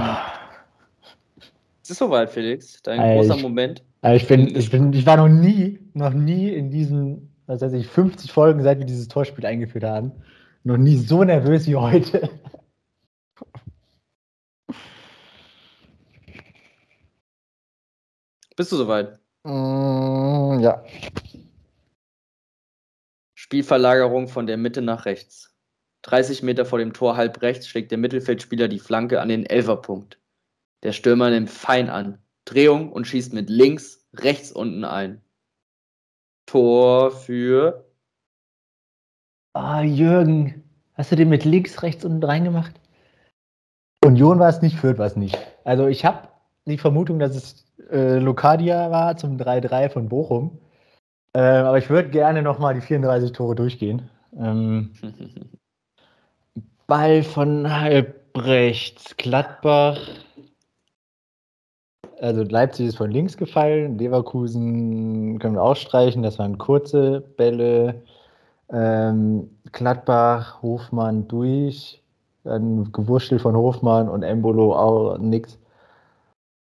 [1.81, 2.81] es ist soweit, Felix.
[2.81, 3.83] Dein also großer Moment.
[4.01, 7.73] Also ich, bin, ich, bin, ich war noch nie, noch nie in diesen, was weiß
[7.73, 10.13] ich, 50 Folgen, seit wir dieses Torspiel eingeführt haben,
[10.63, 12.29] noch nie so nervös wie heute.
[18.55, 19.19] Bist du soweit?
[19.43, 20.83] Mm, ja.
[23.33, 25.55] Spielverlagerung von der Mitte nach rechts.
[26.03, 30.19] 30 Meter vor dem Tor halb rechts schlägt der Mittelfeldspieler die Flanke an den Elferpunkt.
[30.83, 32.19] Der Stürmer nimmt fein an.
[32.49, 35.21] Drehung und schießt mit links, rechts unten ein.
[36.45, 37.85] Tor für.
[39.53, 40.63] Ah, oh, Jürgen,
[40.95, 42.79] hast du den mit links, rechts unten reingemacht?
[44.03, 45.37] Union war es nicht, Fürth war es nicht.
[45.63, 46.29] Also ich habe
[46.65, 50.59] die Vermutung, dass es äh, Lokadia war zum 3-3 von Bochum.
[51.33, 54.09] Äh, aber ich würde gerne nochmal die 34 Tore durchgehen.
[54.37, 54.93] Ähm,
[56.87, 59.99] Ball von Halbrechts, Gladbach.
[62.21, 68.03] Also Leipzig ist von links gefallen, Leverkusen können wir ausstreichen, das waren kurze Bälle.
[68.71, 72.03] Ähm, Gladbach, Hofmann durch,
[72.43, 75.57] dann gewurschtelt von Hofmann und Embolo auch nix.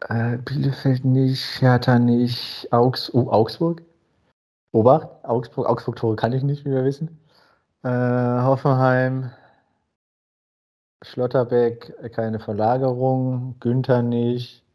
[0.09, 3.83] Äh, Bielefeld nicht, Hertha nicht, Augs oh, Augsburg.
[4.73, 7.19] Obacht, Augsburg, Augsburg-Tore kann ich nicht, wie wir wissen.
[7.83, 9.31] Äh, Hoffenheim,
[11.03, 13.57] Schlotterbeck, äh, keine Verlagerung.
[13.61, 14.66] Günther nicht.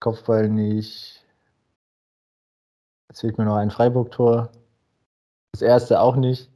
[0.00, 1.24] Kopfball nicht.
[3.08, 4.52] Jetzt fehlt mir noch ein Freiburg-Tor.
[5.52, 6.50] Das erste auch nicht.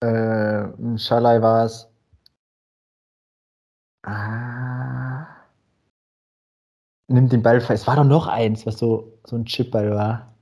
[0.00, 1.88] Äh, Schalai war es.
[4.04, 5.26] Ah.
[7.08, 7.58] Nimmt den Ball.
[7.58, 10.34] Es war doch noch eins, was so, so ein Chipball war.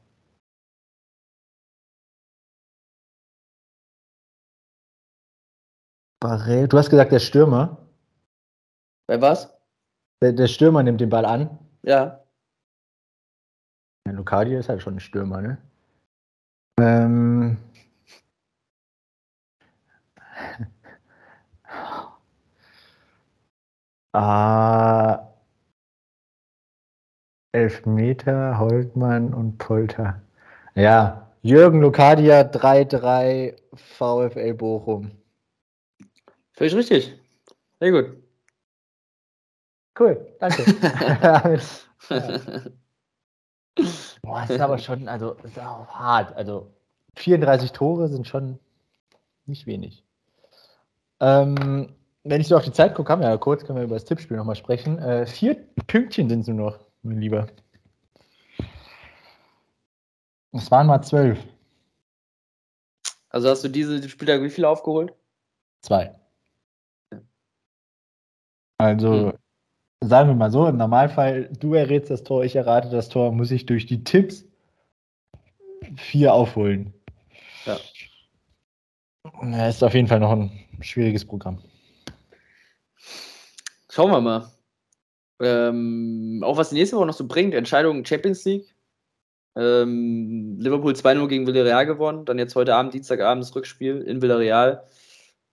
[6.20, 6.68] Barrel.
[6.68, 7.78] Du hast gesagt, der Stürmer.
[9.08, 9.52] Bei was?
[10.22, 11.58] Der, der Stürmer nimmt den Ball an.
[11.82, 12.20] Ja.
[14.06, 15.58] Ja, Lucadia ist halt schon ein Stürmer, ne?
[16.78, 17.56] Ähm.
[24.12, 25.26] ah.
[27.52, 30.22] Elfmeter, Holtmann und Polter.
[30.74, 35.10] Ja, Jürgen Lucadia 3-3 VfL Bochum.
[36.52, 37.18] Völlig richtig.
[37.80, 38.29] Sehr gut.
[40.00, 40.64] Cool, danke.
[44.22, 46.34] Boah, ist aber schon, also ist auch hart.
[46.34, 46.72] Also
[47.16, 48.58] 34 Tore sind schon
[49.44, 50.02] nicht wenig.
[51.20, 51.94] Ähm,
[52.24, 54.06] wenn ich so auf die Zeit gucke, haben wir ja kurz, können wir über das
[54.06, 54.98] Tippspiel nochmal sprechen.
[54.98, 55.54] Äh, vier
[55.86, 57.48] Pünktchen sind es nur noch, mein Lieber.
[60.52, 61.38] Es waren mal zwölf.
[63.28, 65.12] Also hast du diese Spieltag wie viel aufgeholt?
[65.82, 66.14] Zwei.
[68.78, 69.38] Also, hm.
[70.02, 73.50] Sagen wir mal so, im Normalfall, du errätst das Tor, ich errate das Tor, muss
[73.50, 74.44] ich durch die Tipps
[75.96, 76.94] vier aufholen.
[77.66, 77.78] Ja.
[79.42, 81.58] Ja, ist auf jeden Fall noch ein schwieriges Programm.
[83.90, 84.50] Schauen wir mal.
[85.40, 88.74] Ähm, auch was die nächste Woche noch so bringt, Entscheidung Champions League.
[89.56, 94.84] Ähm, Liverpool 2-0 gegen Villarreal gewonnen, dann jetzt heute Abend, Dienstagabend das Rückspiel in Villarreal.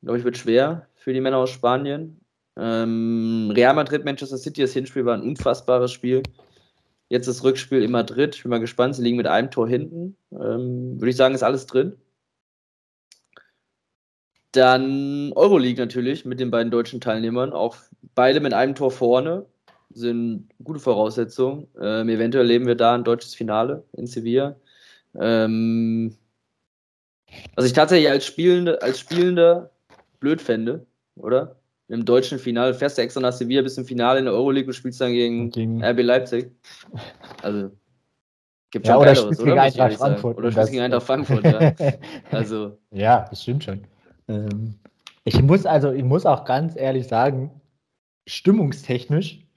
[0.03, 2.21] Glaube ich, wird schwer für die Männer aus Spanien.
[2.57, 6.23] Ähm, Real Madrid, Manchester City, das Hinspiel war ein unfassbares Spiel.
[7.09, 8.35] Jetzt das Rückspiel in Madrid.
[8.35, 10.17] Ich bin mal gespannt, sie liegen mit einem Tor hinten.
[10.31, 11.95] Ähm, Würde ich sagen, ist alles drin.
[14.51, 17.53] Dann Euroleague natürlich mit den beiden deutschen Teilnehmern.
[17.53, 17.77] Auch
[18.15, 19.45] beide mit einem Tor vorne
[19.91, 21.67] sind gute Voraussetzungen.
[21.79, 24.55] Ähm, eventuell erleben wir da ein deutsches Finale in Sevilla.
[25.15, 26.17] Ähm,
[27.55, 29.71] was ich tatsächlich als Spielende, als Spielender
[30.19, 30.85] blöd fände,
[31.15, 31.57] oder?
[31.89, 34.73] Im deutschen Finale fährst du extra nach Sevilla bis zum Finale in der Euroleague und
[34.73, 36.51] spielst dann gegen, gegen RB Leipzig.
[37.41, 37.71] Also
[38.71, 39.61] gibt ja, schon oder Geileres, oder?
[39.61, 40.37] Eintracht Frankfurt.
[40.37, 41.73] Oder spielst gegen Eintracht Frankfurt, ja.
[42.31, 42.77] Also.
[42.91, 43.87] Ja, das stimmt schon.
[44.27, 44.75] Ähm,
[45.23, 47.61] ich muss also, ich muss auch ganz ehrlich sagen,
[48.27, 49.47] stimmungstechnisch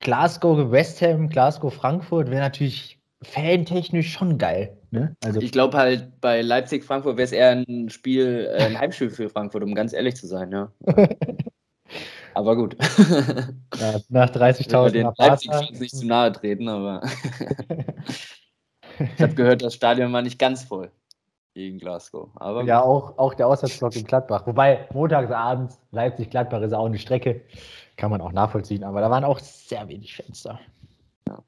[0.00, 4.79] Glasgow, West Ham, Glasgow, Frankfurt wäre natürlich fantechnisch schon geil.
[4.90, 5.16] Ne?
[5.24, 9.28] Also ich glaube halt, bei Leipzig-Frankfurt wäre es eher ein Spiel, äh, ein Heimspiel für
[9.28, 10.72] Frankfurt, um ganz ehrlich zu sein, ja.
[12.34, 12.76] aber gut.
[13.80, 17.00] Ja, nach 30.000 Leipzig nicht zu nahe treten, aber
[18.98, 20.90] ich habe gehört, das Stadion war nicht ganz voll
[21.54, 22.28] gegen Glasgow.
[22.34, 24.46] Aber ja, auch, auch der Auswärtsblock in Gladbach.
[24.46, 27.42] Wobei montagsabends Leipzig-Gladbach ist auch eine Strecke.
[27.96, 30.60] Kann man auch nachvollziehen, aber da waren auch sehr wenig Fenster.
[31.28, 31.38] Ja.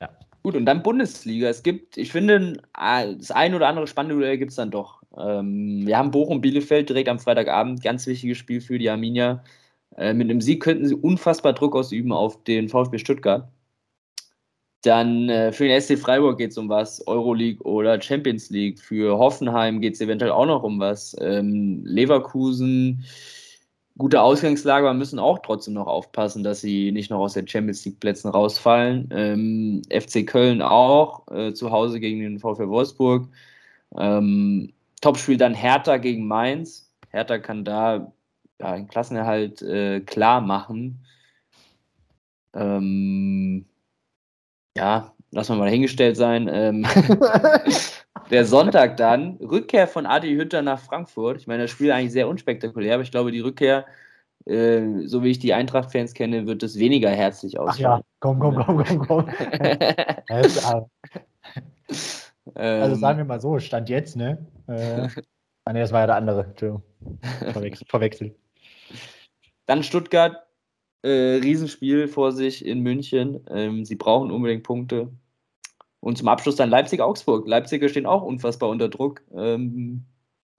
[0.00, 0.10] ja.
[0.48, 1.46] Gut, und dann Bundesliga.
[1.50, 5.02] Es gibt, ich finde, das ein oder andere spannende Duell gibt es dann doch.
[5.14, 7.82] Ähm, wir haben Bochum-Bielefeld direkt am Freitagabend.
[7.82, 9.44] Ganz wichtiges Spiel für die Arminia.
[9.98, 13.46] Äh, mit einem Sieg könnten sie unfassbar Druck ausüben auf den VfB Stuttgart.
[14.80, 18.80] Dann äh, für den SC Freiburg geht es um was, Euroleague oder Champions League.
[18.80, 21.14] Für Hoffenheim geht es eventuell auch noch um was.
[21.20, 23.04] Ähm, Leverkusen
[23.98, 27.84] gute Ausgangslage, aber müssen auch trotzdem noch aufpassen, dass sie nicht noch aus den Champions
[27.84, 29.08] League Plätzen rausfallen.
[29.12, 33.28] Ähm, FC Köln auch, äh, zu Hause gegen den VfL Wolfsburg.
[33.96, 36.90] Ähm, Topspiel dann Hertha gegen Mainz.
[37.10, 38.12] Hertha kann da
[38.60, 41.04] ja, den Klassenerhalt äh, klar machen.
[42.54, 43.66] Ähm,
[44.76, 46.48] ja, lassen wir mal hingestellt sein.
[46.50, 46.86] Ähm,
[48.30, 51.38] der Sonntag dann, Rückkehr von Adi Hütter nach Frankfurt.
[51.38, 53.86] Ich meine, das Spiel ist eigentlich sehr unspektakulär, aber ich glaube, die Rückkehr,
[54.46, 57.86] äh, so wie ich die Eintracht-Fans kenne, wird es weniger herzlich aussehen.
[57.86, 59.28] Ach ja, komm, komm, komm, komm, komm.
[62.54, 64.46] also sagen wir mal so, Stand jetzt, ne?
[64.66, 65.08] Äh,
[65.64, 66.44] ah, ne, das war ja der andere.
[66.44, 66.82] Entschuldigung.
[67.88, 68.36] Verwechselt.
[69.66, 70.46] Dann Stuttgart,
[71.02, 73.44] äh, Riesenspiel vor sich in München.
[73.50, 75.10] Ähm, sie brauchen unbedingt Punkte.
[76.00, 77.46] Und zum Abschluss dann Leipzig-Augsburg.
[77.48, 79.22] Leipziger stehen auch unfassbar unter Druck.
[79.34, 80.04] Ähm,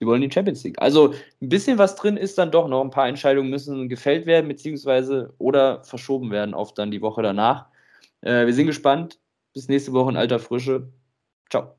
[0.01, 0.81] die wollen die Champions League.
[0.81, 2.81] Also ein bisschen was drin ist dann doch noch.
[2.81, 7.67] Ein paar Entscheidungen müssen gefällt werden, beziehungsweise oder verschoben werden auf dann die Woche danach.
[8.21, 9.19] Äh, wir sind gespannt.
[9.53, 10.89] Bis nächste Woche in alter Frische.
[11.49, 11.78] Ciao.